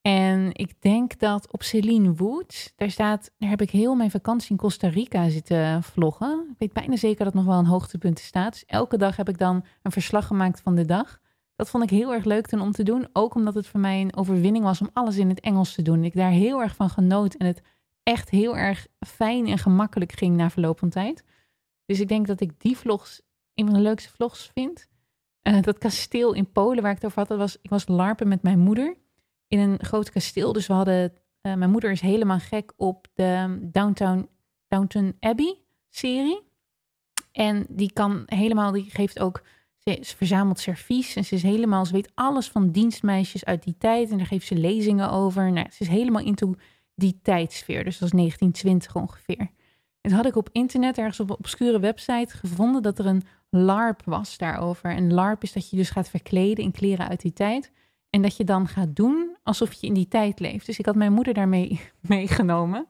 [0.00, 4.50] En ik denk dat op Celine Woods, daar staat, daar heb ik heel mijn vakantie
[4.50, 6.46] in Costa Rica zitten vloggen.
[6.50, 8.52] Ik weet bijna zeker dat nog wel een hoogtepunt staat.
[8.52, 11.20] Dus elke dag heb ik dan een verslag gemaakt van de dag.
[11.56, 13.08] Dat vond ik heel erg leuk toen om te doen.
[13.12, 16.04] Ook omdat het voor mij een overwinning was om alles in het Engels te doen.
[16.04, 17.62] Ik daar heel erg van genoot en het
[18.02, 21.24] echt heel erg fijn en gemakkelijk ging na verloop van tijd.
[21.86, 23.20] Dus ik denk dat ik die vlogs
[23.54, 24.86] een van de leukste vlogs vind.
[25.48, 28.28] Uh, dat kasteel in Polen waar ik het over had, dat was, ik was larpen
[28.28, 28.96] met mijn moeder
[29.48, 30.52] in een groot kasteel.
[30.52, 34.28] Dus we hadden, uh, mijn moeder is helemaal gek op de Downtown,
[34.68, 36.40] Downton Abbey serie.
[37.32, 39.42] En die kan helemaal, die geeft ook,
[39.78, 44.10] ze, verzamelt servies en ze is helemaal, ze weet alles van dienstmeisjes uit die tijd.
[44.10, 45.52] En daar geeft ze lezingen over.
[45.52, 46.54] Nou, ze is helemaal into
[46.94, 47.84] die tijdsfeer.
[47.84, 49.50] Dus dat was 1920 ongeveer.
[50.00, 53.22] En had ik op internet, ergens op een obscure website, gevonden dat er een
[53.56, 54.90] LARP was daarover.
[54.90, 57.72] En LARP is dat je dus gaat verkleden in kleren uit die tijd.
[58.10, 60.66] En dat je dan gaat doen alsof je in die tijd leeft.
[60.66, 62.86] Dus ik had mijn moeder daarmee meegenomen.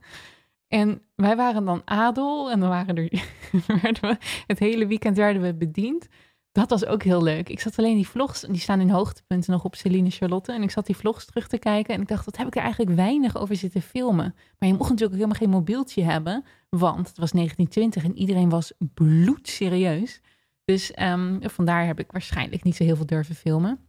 [0.69, 3.09] En wij waren dan adel en dan waren er,
[4.01, 6.09] we, het hele weekend werden we bediend.
[6.53, 7.49] Dat was ook heel leuk.
[7.49, 10.53] Ik zat alleen die vlogs, die staan in hoogtepunten nog op Celine Charlotte.
[10.53, 12.63] En ik zat die vlogs terug te kijken en ik dacht, wat heb ik er
[12.63, 14.35] eigenlijk weinig over zitten filmen.
[14.59, 18.73] Maar je mocht natuurlijk helemaal geen mobieltje hebben, want het was 1920 en iedereen was
[18.95, 20.21] bloedserieus.
[20.67, 23.89] Dus um, vandaar heb ik waarschijnlijk niet zo heel veel durven filmen.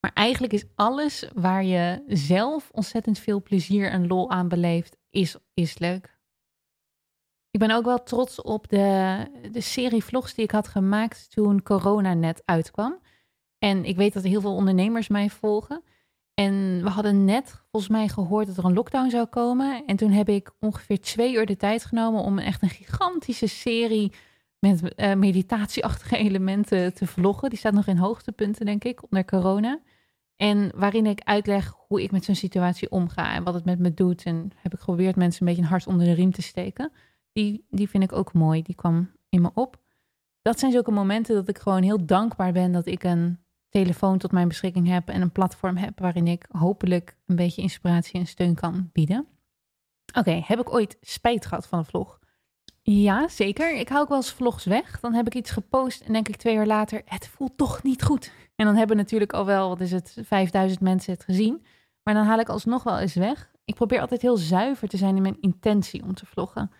[0.00, 5.36] Maar eigenlijk is alles waar je zelf ontzettend veel plezier en lol aan beleeft, is,
[5.54, 6.18] is leuk.
[7.50, 11.62] Ik ben ook wel trots op de, de serie vlogs die ik had gemaakt toen
[11.62, 13.00] corona net uitkwam.
[13.58, 15.82] En ik weet dat heel veel ondernemers mij volgen.
[16.34, 19.84] En we hadden net volgens mij gehoord dat er een lockdown zou komen.
[19.86, 24.12] En toen heb ik ongeveer twee uur de tijd genomen om echt een gigantische serie
[24.62, 27.50] met uh, meditatieachtige elementen te vloggen.
[27.50, 29.80] Die staat nog in hoogtepunten, denk ik, onder corona.
[30.36, 33.94] En waarin ik uitleg hoe ik met zo'n situatie omga en wat het met me
[33.94, 34.22] doet.
[34.22, 36.92] En heb ik geprobeerd mensen een beetje een hart onder de riem te steken.
[37.32, 38.62] Die, die vind ik ook mooi.
[38.62, 39.80] Die kwam in me op.
[40.42, 43.38] Dat zijn zulke momenten dat ik gewoon heel dankbaar ben dat ik een
[43.68, 48.20] telefoon tot mijn beschikking heb en een platform heb waarin ik hopelijk een beetje inspiratie
[48.20, 49.26] en steun kan bieden.
[50.18, 52.20] Oké, heb ik ooit spijt gehad van een vlog?
[52.82, 53.74] Ja, zeker.
[53.74, 55.00] Ik hou ook wel eens vlogs weg.
[55.00, 58.02] Dan heb ik iets gepost en denk ik twee jaar later, het voelt toch niet
[58.02, 58.32] goed.
[58.56, 61.64] En dan hebben natuurlijk al wel, wat is het, 5000 mensen het gezien.
[62.02, 63.50] Maar dan haal ik alsnog wel eens weg.
[63.64, 66.70] Ik probeer altijd heel zuiver te zijn in mijn intentie om te vloggen.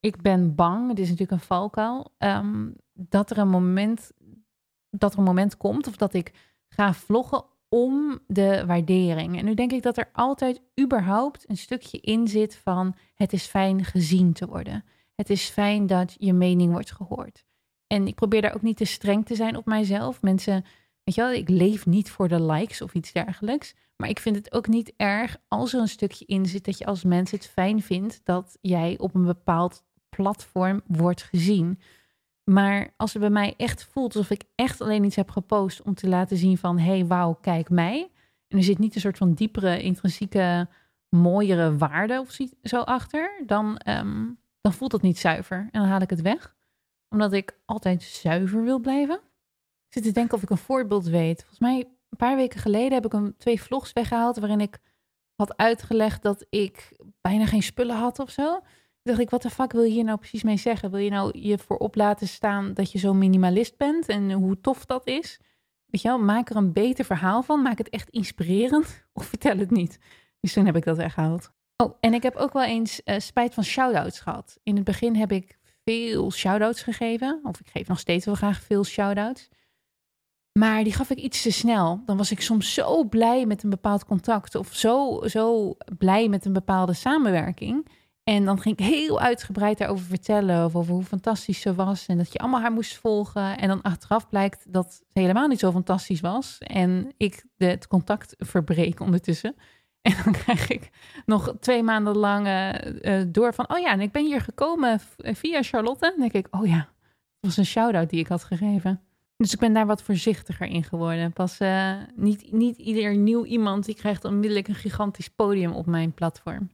[0.00, 4.12] Ik ben bang, het is natuurlijk een valkuil, um, dat er een moment
[4.90, 6.32] dat er een moment komt of dat ik
[6.68, 9.38] ga vloggen om de waardering.
[9.38, 13.46] En nu denk ik dat er altijd überhaupt een stukje in zit van het is
[13.46, 14.84] fijn gezien te worden.
[15.16, 17.44] Het is fijn dat je mening wordt gehoord.
[17.86, 20.22] En ik probeer daar ook niet te streng te zijn op mijzelf.
[20.22, 20.64] Mensen,
[21.04, 23.74] weet je wel, ik leef niet voor de likes of iets dergelijks.
[23.96, 26.86] Maar ik vind het ook niet erg als er een stukje in zit dat je
[26.86, 31.80] als mens het fijn vindt dat jij op een bepaald platform wordt gezien.
[32.44, 35.94] Maar als het bij mij echt voelt alsof ik echt alleen iets heb gepost om
[35.94, 38.10] te laten zien van hey, wauw, kijk mij.
[38.48, 40.68] En er zit niet een soort van diepere, intrinsieke,
[41.08, 44.24] mooiere waarde of zo achter, dan, ehm,
[44.66, 45.58] dan voelt dat niet zuiver.
[45.58, 46.54] En dan haal ik het weg.
[47.08, 49.16] Omdat ik altijd zuiver wil blijven.
[49.86, 51.38] Ik zit te denken of ik een voorbeeld weet.
[51.38, 54.78] Volgens mij een paar weken geleden heb ik een, twee vlogs weggehaald waarin ik
[55.34, 58.60] had uitgelegd dat ik bijna geen spullen had of zo
[59.06, 60.90] dacht ik, wat de fuck wil je hier nou precies mee zeggen?
[60.90, 64.60] Wil je nou je voor op laten staan dat je zo minimalist bent en hoe
[64.60, 65.40] tof dat is?
[65.86, 67.62] Weet je wel, maak er een beter verhaal van.
[67.62, 69.98] Maak het echt inspirerend of vertel het niet.
[70.40, 71.52] Dus toen heb ik dat weggehaald.
[71.76, 74.58] Oh, en ik heb ook wel eens uh, spijt van shout-outs gehad.
[74.62, 77.40] In het begin heb ik veel shout-outs gegeven.
[77.42, 79.48] Of ik geef nog steeds wel graag veel shout-outs.
[80.52, 82.02] Maar die gaf ik iets te snel.
[82.06, 84.54] Dan was ik soms zo blij met een bepaald contact.
[84.54, 87.88] Of zo, zo blij met een bepaalde samenwerking
[88.28, 90.62] en dan ging ik heel uitgebreid daarover vertellen.
[90.62, 92.06] Over hoe fantastisch ze was.
[92.06, 93.58] En dat je allemaal haar moest volgen.
[93.58, 96.58] En dan achteraf blijkt dat ze helemaal niet zo fantastisch was.
[96.58, 99.56] En ik de, het contact verbreek ondertussen.
[100.06, 100.90] En dan krijg ik
[101.24, 103.70] nog twee maanden lang uh, door van...
[103.70, 106.08] Oh ja, en ik ben hier gekomen via Charlotte.
[106.08, 106.86] Dan denk ik, oh ja, dat
[107.40, 109.00] was een shout-out die ik had gegeven.
[109.36, 111.32] Dus ik ben daar wat voorzichtiger in geworden.
[111.32, 116.12] Pas uh, niet, niet ieder nieuw iemand die krijgt onmiddellijk een gigantisch podium op mijn
[116.12, 116.70] platform.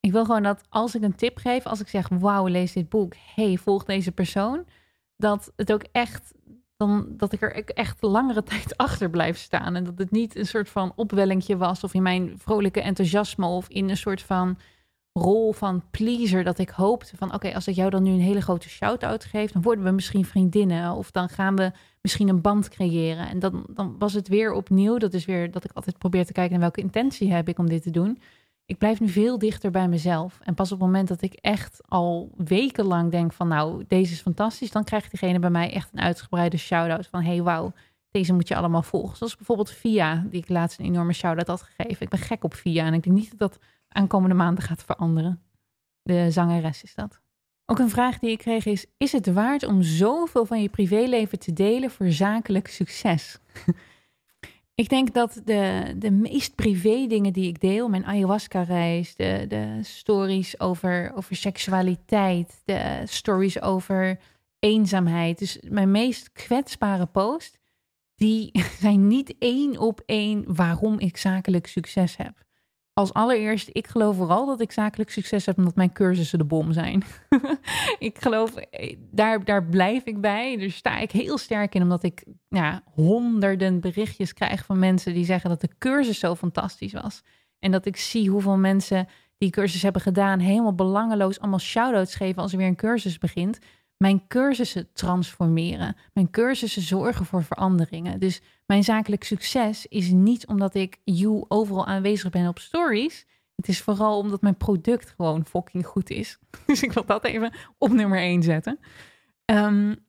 [0.00, 2.88] Ik wil gewoon dat als ik een tip geef, als ik zeg, wauw, lees dit
[2.88, 4.64] boek, hey, volg deze persoon,
[5.16, 6.34] dat het ook echt,
[6.78, 9.76] dan, dat ik er echt langere tijd achter blijf staan.
[9.76, 13.68] En dat het niet een soort van opwellingje was of in mijn vrolijke enthousiasme of
[13.68, 14.58] in een soort van
[15.12, 18.40] rol van pleaser dat ik hoopte van oké, als ik jou dan nu een hele
[18.40, 22.68] grote shout-out geef, dan worden we misschien vriendinnen of dan gaan we misschien een band
[22.68, 23.28] creëren.
[23.28, 26.32] En dan, dan was het weer opnieuw, dat is weer dat ik altijd probeer te
[26.32, 28.18] kijken naar welke intentie heb ik om dit te doen
[28.68, 30.38] ik blijf nu veel dichter bij mezelf.
[30.42, 34.20] En pas op het moment dat ik echt al wekenlang denk van nou, deze is
[34.20, 37.72] fantastisch, dan krijgt diegene bij mij echt een uitgebreide shout-out van hey, wauw,
[38.10, 39.16] deze moet je allemaal volgen.
[39.16, 42.02] Zoals bijvoorbeeld Via, die ik laatst een enorme shout-out had gegeven.
[42.02, 43.58] Ik ben gek op Via en ik denk niet dat dat
[43.88, 45.42] aankomende maanden gaat veranderen.
[46.02, 47.20] De zangeres is dat.
[47.66, 51.38] Ook een vraag die ik kreeg is: Is het waard om zoveel van je privéleven
[51.38, 53.38] te delen voor zakelijk succes?
[54.78, 59.78] Ik denk dat de, de meest privé dingen die ik deel, mijn ayahuasca-reis, de, de
[59.82, 64.20] stories over, over seksualiteit, de stories over
[64.58, 67.58] eenzaamheid, dus mijn meest kwetsbare post,
[68.14, 68.50] die
[68.80, 72.46] zijn niet één op één waarom ik zakelijk succes heb
[72.98, 76.72] als allereerst, ik geloof vooral dat ik zakelijk succes heb omdat mijn cursussen de bom
[76.72, 77.02] zijn.
[77.98, 80.56] ik geloof, eh, daar, daar blijf ik bij.
[80.56, 85.24] Daar sta ik heel sterk in, omdat ik ja, honderden berichtjes krijg van mensen die
[85.24, 87.22] zeggen dat de cursus zo fantastisch was.
[87.58, 92.42] En dat ik zie hoeveel mensen die cursus hebben gedaan, helemaal belangeloos allemaal shout-outs geven
[92.42, 93.58] als er weer een cursus begint
[93.98, 95.96] mijn cursussen transformeren.
[96.12, 98.20] Mijn cursussen zorgen voor veranderingen.
[98.20, 103.26] Dus mijn zakelijk succes is niet omdat ik you overal aanwezig ben op stories.
[103.54, 106.38] Het is vooral omdat mijn product gewoon fucking goed is.
[106.66, 108.78] Dus ik wil dat even op nummer 1 zetten.
[109.44, 110.04] Um,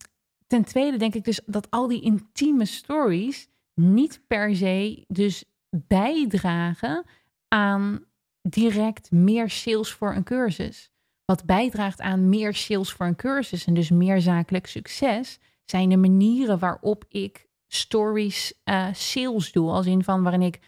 [0.48, 7.06] ten tweede denk ik dus dat al die intieme stories niet per se dus bijdragen
[7.48, 8.04] aan
[8.42, 10.92] direct meer sales voor een cursus
[11.30, 15.98] wat bijdraagt aan meer sales voor een cursus en dus meer zakelijk succes, zijn de
[15.98, 19.72] manieren waarop ik stories uh, sales doe.
[19.72, 20.60] Als in van waarin ik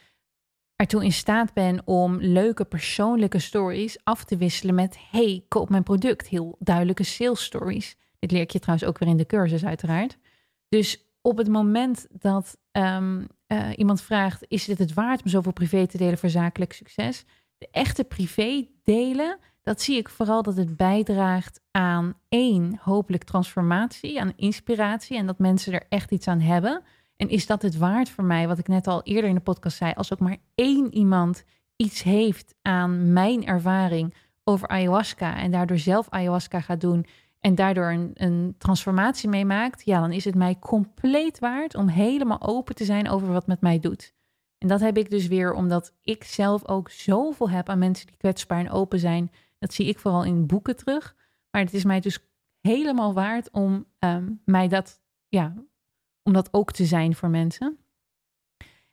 [0.75, 5.83] ertoe in staat ben om leuke persoonlijke stories af te wisselen met hey, koop mijn
[5.83, 6.27] product.
[6.27, 7.97] Heel duidelijke sales stories.
[8.19, 10.17] Dit leer ik je trouwens ook weer in de cursus, uiteraard.
[10.69, 15.53] Dus op het moment dat ehm, eh, iemand vraagt: Is dit het waard om zoveel
[15.53, 17.25] privé te delen voor zakelijk succes?
[17.57, 24.21] De echte privé delen, dat zie ik vooral dat het bijdraagt aan één, hopelijk transformatie,
[24.21, 26.81] aan inspiratie en dat mensen er echt iets aan hebben.
[27.15, 29.77] En is dat het waard voor mij, wat ik net al eerder in de podcast
[29.77, 31.43] zei, als ook maar één iemand
[31.75, 37.05] iets heeft aan mijn ervaring over ayahuasca en daardoor zelf ayahuasca gaat doen
[37.39, 42.41] en daardoor een, een transformatie meemaakt, ja, dan is het mij compleet waard om helemaal
[42.41, 44.13] open te zijn over wat met mij doet.
[44.57, 48.17] En dat heb ik dus weer omdat ik zelf ook zoveel heb aan mensen die
[48.17, 49.31] kwetsbaar en open zijn.
[49.61, 51.15] Dat zie ik vooral in boeken terug.
[51.51, 52.19] Maar het is mij dus
[52.61, 55.53] helemaal waard om um, mij dat, ja,
[56.23, 57.77] om dat ook te zijn voor mensen.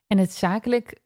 [0.06, 1.02] En het zakelijk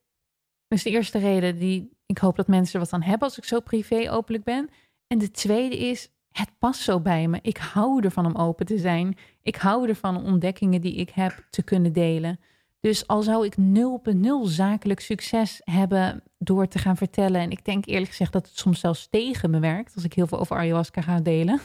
[0.68, 3.60] is de eerste reden die ik hoop dat mensen wat aan hebben als ik zo
[3.60, 4.68] privé openlijk ben.
[5.06, 7.38] En de tweede is, het past zo bij me.
[7.42, 9.16] Ik hou ervan om open te zijn.
[9.42, 12.40] Ik hou ervan ontdekkingen die ik heb te kunnen delen.
[12.82, 17.40] Dus al zou ik 0.0 zakelijk succes hebben door te gaan vertellen.
[17.40, 20.26] En ik denk eerlijk gezegd dat het soms zelfs tegen me werkt als ik heel
[20.26, 21.60] veel over ayahuasca ga delen.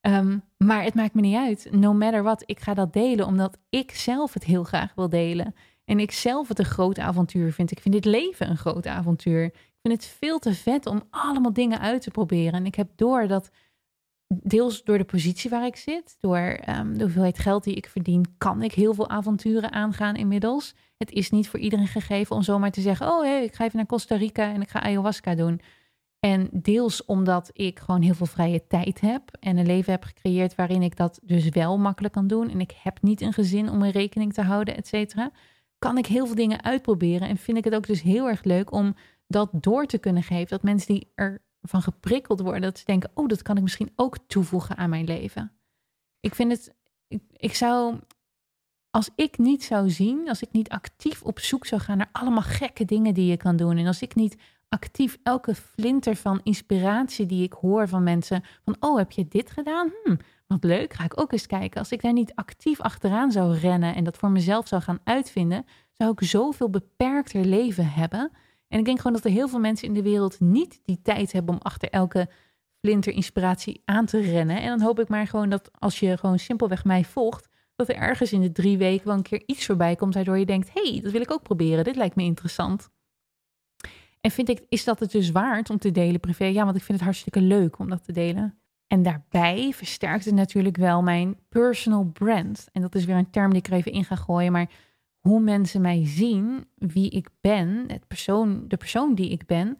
[0.00, 1.68] um, maar het maakt me niet uit.
[1.70, 5.54] No matter what, ik ga dat delen omdat ik zelf het heel graag wil delen.
[5.84, 7.70] En ik zelf het een groot avontuur vind.
[7.70, 9.44] Ik vind dit leven een groot avontuur.
[9.44, 12.52] Ik vind het veel te vet om allemaal dingen uit te proberen.
[12.52, 13.50] En ik heb door dat
[14.28, 18.34] deels door de positie waar ik zit, door um, de hoeveelheid geld die ik verdien,
[18.38, 20.74] kan ik heel veel avonturen aangaan inmiddels.
[20.96, 23.76] Het is niet voor iedereen gegeven om zomaar te zeggen: Oh, hey, ik ga even
[23.76, 25.60] naar Costa Rica en ik ga ayahuasca doen.
[26.20, 30.54] En deels omdat ik gewoon heel veel vrije tijd heb en een leven heb gecreëerd
[30.54, 32.50] waarin ik dat dus wel makkelijk kan doen.
[32.50, 35.30] En ik heb niet een gezin om een rekening te houden, et cetera.
[35.78, 38.72] Kan ik heel veel dingen uitproberen en vind ik het ook dus heel erg leuk
[38.72, 38.94] om
[39.26, 40.48] dat door te kunnen geven.
[40.48, 42.60] Dat mensen die er van geprikkeld worden.
[42.62, 45.52] Dat ze denken, oh, dat kan ik misschien ook toevoegen aan mijn leven.
[46.20, 46.74] Ik vind het,
[47.36, 47.98] ik, zou,
[48.90, 52.42] als ik niet zou zien, als ik niet actief op zoek zou gaan naar allemaal
[52.42, 53.76] gekke dingen die je kan doen.
[53.76, 54.36] En als ik niet
[54.68, 59.50] actief elke flinter van inspiratie die ik hoor van mensen, van, oh, heb je dit
[59.50, 59.92] gedaan?
[60.04, 61.78] Hm, wat leuk, ga ik ook eens kijken.
[61.78, 65.64] Als ik daar niet actief achteraan zou rennen en dat voor mezelf zou gaan uitvinden,
[65.92, 68.30] zou ik zoveel beperkter leven hebben
[68.76, 71.32] en ik denk gewoon dat er heel veel mensen in de wereld niet die tijd
[71.32, 72.28] hebben om achter elke
[72.80, 74.60] flinter inspiratie aan te rennen.
[74.62, 77.94] En dan hoop ik maar gewoon dat als je gewoon simpelweg mij volgt, dat er
[77.94, 81.00] ergens in de drie weken wel een keer iets voorbij komt waardoor je denkt, hey,
[81.02, 82.90] dat wil ik ook proberen, dit lijkt me interessant.
[84.20, 86.44] En vind ik, is dat het dus waard om te delen privé?
[86.44, 88.58] Ja, want ik vind het hartstikke leuk om dat te delen.
[88.86, 92.68] En daarbij versterkt het natuurlijk wel mijn personal brand.
[92.72, 94.70] En dat is weer een term die ik er even in ga gooien, maar
[95.26, 99.78] hoe mensen mij zien, wie ik ben, het persoon, de persoon die ik ben.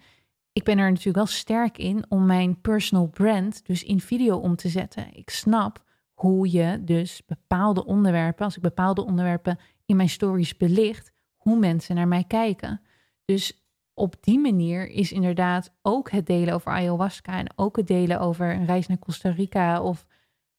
[0.53, 4.57] Ik ben er natuurlijk wel sterk in om mijn personal brand dus in video om
[4.57, 5.15] te zetten.
[5.15, 5.85] Ik snap
[6.15, 11.95] hoe je dus bepaalde onderwerpen, als ik bepaalde onderwerpen in mijn stories belicht, hoe mensen
[11.95, 12.81] naar mij kijken.
[13.25, 18.21] Dus op die manier is inderdaad ook het delen over ayahuasca en ook het delen
[18.21, 20.07] over een reis naar Costa Rica of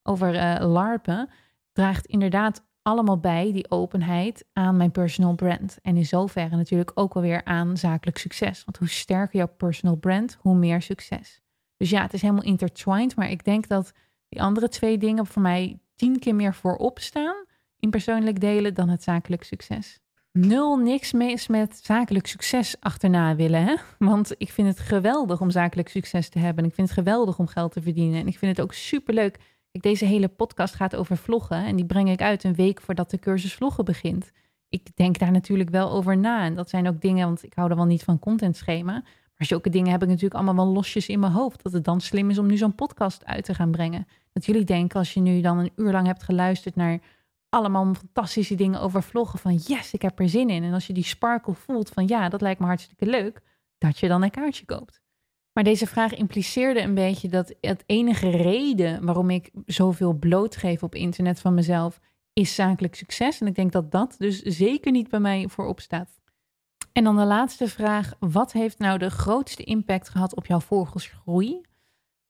[0.04, 1.30] over uh, LARPen,
[1.72, 5.78] draagt inderdaad allemaal bij, die openheid, aan mijn personal brand.
[5.82, 8.64] En in zoverre natuurlijk ook alweer aan zakelijk succes.
[8.66, 11.42] Want hoe sterker jouw personal brand, hoe meer succes.
[11.78, 13.16] Dus ja, het is helemaal intertwined.
[13.16, 13.92] Maar ik denk dat
[14.30, 17.46] die andere twee dingen voor mij tien keer meer voorop staan
[17.80, 20.00] in persoonlijk delen dan het zakelijk succes.
[20.32, 23.64] Nul niks mis met zakelijk succes achterna willen.
[23.64, 23.76] Hè?
[23.98, 26.66] Want ik vind het geweldig om zakelijk succes te hebben.
[26.66, 28.20] Ik vind het geweldig om geld te verdienen.
[28.20, 29.38] En ik vind het ook superleuk
[29.84, 33.20] deze hele podcast gaat over vloggen en die breng ik uit een week voordat de
[33.20, 34.32] cursus vloggen begint.
[34.70, 36.44] Ik denk daar natuurlijk wel over na.
[36.44, 39.04] En dat zijn ook dingen, want ik hou er wel niet van contentschema.
[39.38, 41.64] Maar zulke dingen heb ik natuurlijk allemaal wel losjes in mijn hoofd.
[41.64, 44.08] Dat het dan slim is om nu zo'n podcast uit te gaan brengen.
[44.34, 47.00] Dat jullie denken, als je nu dan een uur lang hebt geluisterd naar
[47.50, 49.40] allemaal fantastische dingen over vloggen.
[49.40, 50.64] Van yes, ik heb er zin in.
[50.64, 53.42] En als je die sparkle voelt van ja, dat lijkt me hartstikke leuk.
[53.78, 55.02] Dat je dan een kaartje koopt.
[55.58, 60.96] Maar deze vraag impliceerde een beetje dat het enige reden waarom ik zoveel blootgeef op
[60.96, 62.00] internet van mezelf
[62.34, 63.42] is zakelijk succes.
[63.42, 66.20] En ik denk dat dat dus zeker niet bij mij voorop staat.
[66.94, 71.62] En dan de laatste vraag: wat heeft nou de grootste impact gehad op jouw volgersgroei?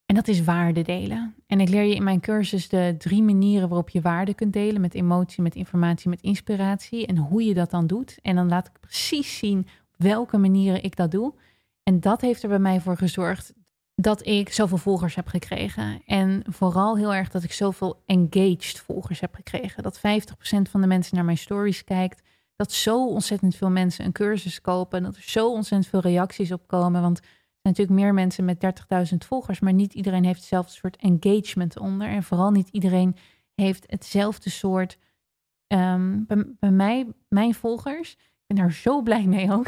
[0.06, 1.36] En dat is waarde delen.
[1.48, 4.82] En ik leer je in mijn cursus de drie manieren waarop je waarde kunt delen:
[4.82, 7.06] met emotie, met informatie, met inspiratie.
[7.06, 8.20] En hoe je dat dan doet.
[8.22, 9.68] En dan laat ik precies zien
[9.98, 11.34] welke manieren ik dat doe.
[11.88, 13.54] En dat heeft er bij mij voor gezorgd
[13.96, 16.02] dat ik zoveel volgers heb gekregen.
[16.06, 19.84] En vooral heel erg dat ik zoveel engaged volgers heb gekregen.
[19.84, 20.02] Dat 50%
[20.70, 22.22] van de mensen naar mijn stories kijkt.
[22.56, 25.04] Dat zo ontzettend veel mensen een cursus kopen.
[25.04, 27.02] Dat er zo ontzettend veel reacties op komen.
[27.02, 27.24] Want er
[27.62, 32.08] zijn natuurlijk meer mensen met 30.000 volgers, maar niet iedereen heeft hetzelfde soort engagement onder.
[32.08, 33.16] En vooral niet iedereen
[33.56, 34.98] heeft hetzelfde soort.
[35.68, 39.68] Um, bij, bij, mij, mijn volgers, ik ben daar zo blij mee ook.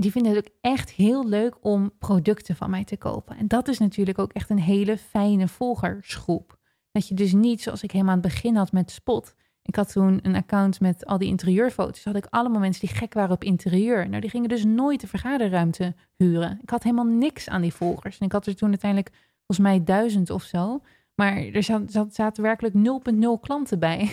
[0.00, 3.36] Die vinden het ook echt heel leuk om producten van mij te kopen.
[3.36, 6.58] En dat is natuurlijk ook echt een hele fijne volgersgroep.
[6.92, 9.92] Dat je dus niet, zoals ik helemaal aan het begin had met Spot, ik had
[9.92, 12.04] toen een account met al die interieurfoto's.
[12.04, 14.08] Had ik allemaal mensen die gek waren op interieur.
[14.08, 16.58] Nou, die gingen dus nooit de vergaderruimte huren.
[16.62, 18.18] Ik had helemaal niks aan die volgers.
[18.18, 20.80] En ik had er toen uiteindelijk volgens mij duizend of zo.
[21.14, 21.62] Maar er
[22.08, 24.10] zaten, werkelijk 0,0 klanten bij.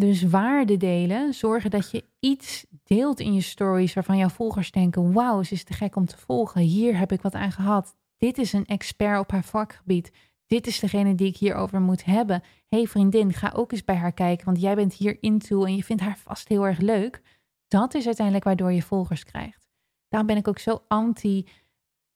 [0.00, 5.12] Dus waarde delen, zorgen dat je iets deelt in je stories waarvan jouw volgers denken:
[5.12, 6.60] wauw, ze is te gek om te volgen.
[6.60, 7.94] Hier heb ik wat aan gehad.
[8.16, 10.10] Dit is een expert op haar vakgebied
[10.50, 12.42] dit is degene die ik hierover moet hebben.
[12.68, 15.84] hey vriendin, ga ook eens bij haar kijken, want jij bent hier into en je
[15.84, 17.22] vindt haar vast heel erg leuk.
[17.68, 19.68] Dat is uiteindelijk waardoor je volgers krijgt.
[20.08, 21.46] Daarom ben ik ook zo anti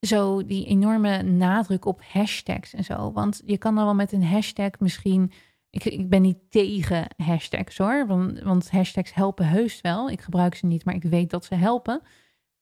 [0.00, 3.12] zo die enorme nadruk op hashtags en zo.
[3.12, 5.32] Want je kan dan wel met een hashtag misschien.
[5.74, 10.10] Ik, ik ben niet tegen hashtags hoor, want, want hashtags helpen heus wel.
[10.10, 12.02] Ik gebruik ze niet, maar ik weet dat ze helpen.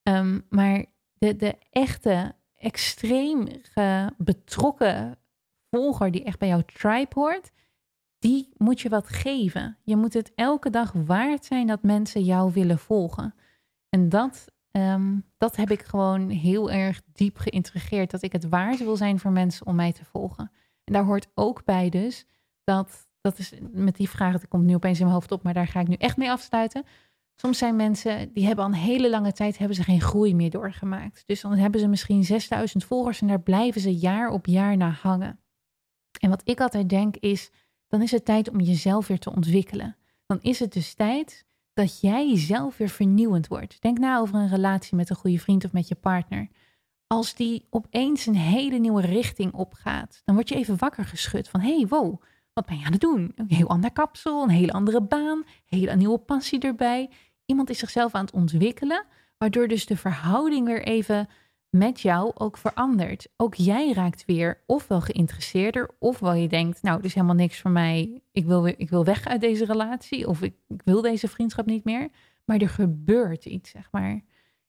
[0.03, 3.49] Ehm, maar de, de echte, extreem
[4.17, 5.19] betrokken
[5.71, 7.53] volger die echt bij jouw tribe hoort,
[8.19, 9.79] die moet je wat geven.
[9.83, 13.35] Je moet het elke dag waard zijn dat mensen jou willen volgen.
[13.89, 18.11] En dat, ehm, dat heb ik gewoon heel erg diep geïntegreerd.
[18.11, 20.51] Dat ik het waard wil zijn voor mensen om mij te volgen.
[20.85, 22.27] En daar hoort ook bij dus
[22.65, 25.55] dat, dat is met die vraag, dat komt nu opeens in mijn hoofd op, maar
[25.55, 26.85] daar ga ik nu echt mee afsluiten.
[27.37, 30.51] Soms zijn mensen die hebben al een hele lange tijd hebben ze geen groei meer
[30.51, 31.23] doorgemaakt.
[31.27, 34.99] Dus dan hebben ze misschien 6000 volgers en daar blijven ze jaar op jaar naar
[35.03, 35.41] hangen.
[36.21, 37.51] En wat ik altijd denk is,
[37.89, 39.97] dan is het tijd om jezelf weer te ontwikkelen.
[40.27, 43.83] Dan is het dus tijd dat jij jezelf weer vernieuwend wordt.
[43.83, 46.49] Denk na over een relatie met een goede vriend of met je partner.
[47.07, 51.61] Als die opeens een hele nieuwe richting opgaat, dan word je even wakker geschud van:
[51.61, 52.23] hey, wow,
[52.55, 53.33] wat ben je aan het doen?
[53.35, 57.11] Een heel ander kapsel, een hele andere baan, een hele nieuwe passie erbij.
[57.47, 59.05] Iemand is zichzelf aan het ontwikkelen,
[59.39, 61.29] waardoor dus de verhouding weer even
[61.71, 63.29] met jou ook verandert.
[63.37, 67.71] Ook jij raakt weer ofwel geïnteresseerder, ofwel je denkt, nou, er is helemaal niks voor
[67.71, 68.23] mij.
[68.33, 71.85] Ik wil, ik wil weg uit deze relatie of ik, ik wil deze vriendschap niet
[71.85, 72.09] meer.
[72.45, 74.21] Maar er gebeurt iets, zeg maar.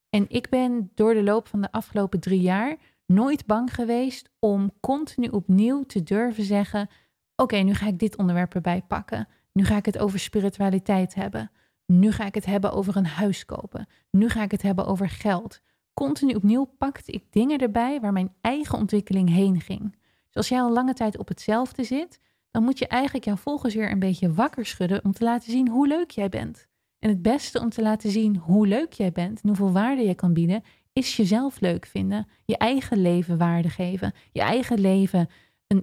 [0.09, 4.71] En ik ben door de loop van de afgelopen drie jaar nooit bang geweest om
[4.79, 6.89] continu opnieuw te durven zeggen:
[7.35, 9.27] Oké, nu ga ik dit onderwerp erbij pakken.
[9.51, 11.51] Nu ga ik het over spiritualiteit hebben.
[11.85, 13.87] Nu ga ik het hebben over een huis kopen.
[14.11, 15.61] Nu ga ik het hebben over geld
[15.93, 19.91] continu opnieuw pakte ik dingen erbij waar mijn eigen ontwikkeling heen ging.
[20.25, 22.19] Dus als jij al lange tijd op hetzelfde zit,
[22.51, 25.69] dan moet je eigenlijk jouw volgers weer een beetje wakker schudden om te laten zien
[25.69, 26.67] hoe leuk jij bent.
[26.99, 30.15] En het beste om te laten zien hoe leuk jij bent en hoeveel waarde je
[30.15, 30.63] kan bieden,
[30.93, 32.27] is jezelf leuk vinden.
[32.45, 34.13] Je eigen leven waarde geven.
[34.31, 35.29] Je eigen leven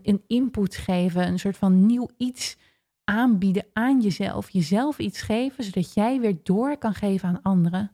[0.03, 2.57] een, input geven, een soort van nieuw iets
[3.05, 4.51] aanbieden aan jezelf.
[4.51, 7.91] Jezelf iets geven, zodat jij weer door kan geven aan anderen.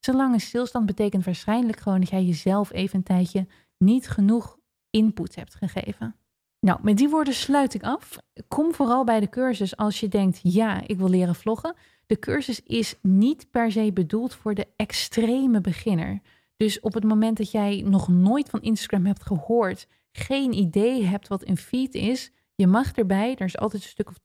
[0.00, 3.46] Zolang een stilstand betekent waarschijnlijk gewoon dat jij jezelf even een tijdje
[3.78, 4.58] niet genoeg
[4.90, 6.14] input hebt gegeven.
[6.60, 8.18] Nou, met die woorden sluit ik af.
[8.48, 11.74] Kom vooral bij de cursus als je denkt, ja, ik wil leren vloggen.
[12.06, 16.20] De cursus is niet per se bedoeld voor de extreme beginner.
[16.56, 21.28] Dus op het moment dat jij nog nooit van Instagram hebt gehoord, geen idee hebt
[21.28, 23.34] wat een feed is, je mag erbij.
[23.34, 24.16] Er is altijd een stuk of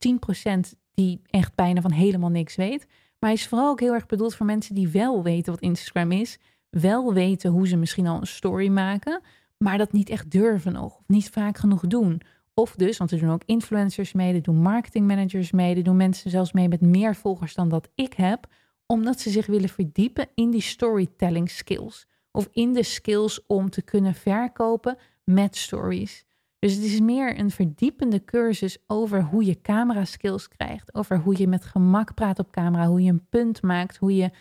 [0.73, 2.85] 10% die echt bijna van helemaal niks weet.
[3.19, 6.11] Maar hij is vooral ook heel erg bedoeld voor mensen die wel weten wat Instagram
[6.11, 6.39] is.
[6.69, 9.21] Wel weten hoe ze misschien al een story maken.
[9.57, 10.97] Maar dat niet echt durven nog.
[10.97, 12.21] Of niet vaak genoeg doen.
[12.53, 14.33] Of dus, want er doen ook influencers mee.
[14.33, 15.75] Er doen marketingmanagers mee.
[15.75, 18.47] Er doen mensen zelfs mee met meer volgers dan dat ik heb.
[18.85, 22.07] Omdat ze zich willen verdiepen in die storytelling skills.
[22.31, 26.25] Of in de skills om te kunnen verkopen met stories.
[26.59, 30.93] Dus het is meer een verdiepende cursus over hoe je camera skills krijgt.
[30.93, 32.87] Over hoe je met gemak praat op camera.
[32.87, 33.97] Hoe je een punt maakt.
[33.97, 34.31] Hoe je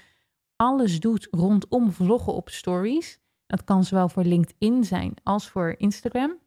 [0.56, 3.20] alles doet rondom vloggen op stories.
[3.46, 6.42] Dat kan zowel voor LinkedIn zijn als voor Instagram.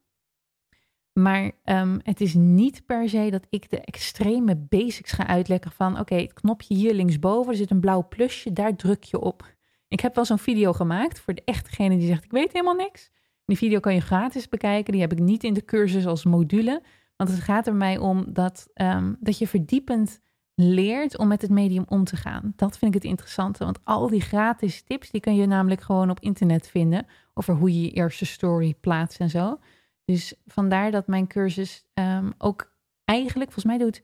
[1.13, 5.99] Maar um, het is niet per se dat ik de extreme basics ga uitleggen van
[5.99, 9.55] oké, het knopje hier linksboven, er zit een blauw plusje, daar druk je op.
[9.87, 13.11] Ik heb wel zo'n video gemaakt voor de echtgene die zegt ik weet helemaal niks.
[13.47, 14.91] Die video kan je gratis bekijken.
[14.91, 16.83] Die heb ik niet in de cursus als module.
[17.15, 20.19] Want het gaat er mij om dat, um, dat je verdiepend
[20.55, 22.53] leert om met het medium om te gaan.
[22.55, 23.63] Dat vind ik het interessante.
[23.63, 27.05] Want al die gratis tips, die kun je namelijk gewoon op internet vinden.
[27.33, 29.59] Over hoe je je eerste story plaatst en zo.
[30.05, 32.75] Dus vandaar dat mijn cursus um, ook
[33.05, 34.03] eigenlijk, volgens mij doet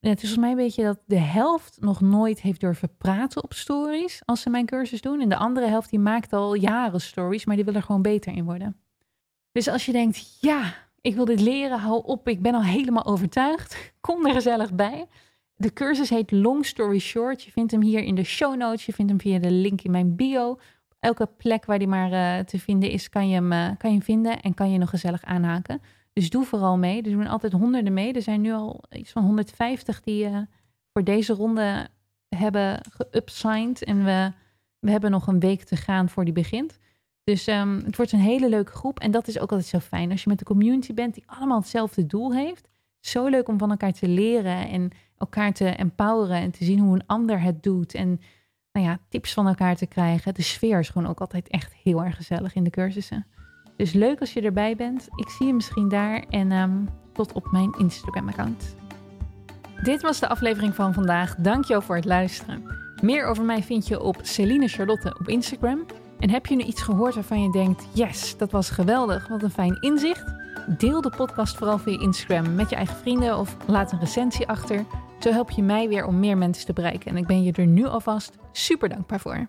[0.00, 3.52] het is volgens mij een beetje dat de helft nog nooit heeft durven praten op
[3.52, 5.20] stories als ze mijn cursus doen.
[5.20, 8.32] En de andere helft die maakt al jaren stories, maar die wil er gewoon beter
[8.32, 8.76] in worden.
[9.52, 13.04] Dus als je denkt, ja, ik wil dit leren, hou op, ik ben al helemaal
[13.04, 15.06] overtuigd, kom er gezellig bij.
[15.58, 17.42] De cursus heet Long Story Short.
[17.42, 18.86] Je vindt hem hier in de show notes.
[18.86, 20.58] Je vindt hem via de link in mijn bio.
[20.98, 23.96] elke plek waar die maar uh, te vinden is, kan je, hem, uh, kan je
[23.96, 25.80] hem vinden en kan je nog gezellig aanhaken.
[26.18, 27.02] Dus doe vooral mee.
[27.02, 28.12] Er doen altijd honderden mee.
[28.12, 30.38] Er zijn nu al iets van 150 die uh,
[30.92, 31.88] voor deze ronde
[32.28, 33.84] hebben geupsigned.
[33.84, 34.32] En we,
[34.78, 36.78] we hebben nog een week te gaan voor die begint.
[37.24, 39.00] Dus um, het wordt een hele leuke groep.
[39.00, 40.10] En dat is ook altijd zo fijn.
[40.10, 42.68] Als je met de community bent die allemaal hetzelfde doel heeft.
[43.00, 46.94] Zo leuk om van elkaar te leren en elkaar te empoweren en te zien hoe
[46.94, 47.94] een ander het doet.
[47.94, 48.20] En
[48.72, 50.34] nou ja, tips van elkaar te krijgen.
[50.34, 53.26] De sfeer is gewoon ook altijd echt heel erg gezellig in de cursussen.
[53.78, 55.08] Dus leuk als je erbij bent.
[55.14, 58.76] Ik zie je misschien daar en um, tot op mijn Instagram-account.
[59.82, 61.34] Dit was de aflevering van vandaag.
[61.34, 62.62] Dankjewel voor het luisteren.
[63.02, 65.84] Meer over mij vind je op Celine Charlotte op Instagram.
[66.18, 69.50] En heb je nu iets gehoord waarvan je denkt: yes, dat was geweldig, wat een
[69.50, 70.24] fijn inzicht?
[70.78, 74.84] Deel de podcast vooral via Instagram met je eigen vrienden of laat een recensie achter.
[75.18, 77.10] Zo help je mij weer om meer mensen te bereiken.
[77.10, 79.48] En ik ben je er nu alvast super dankbaar voor.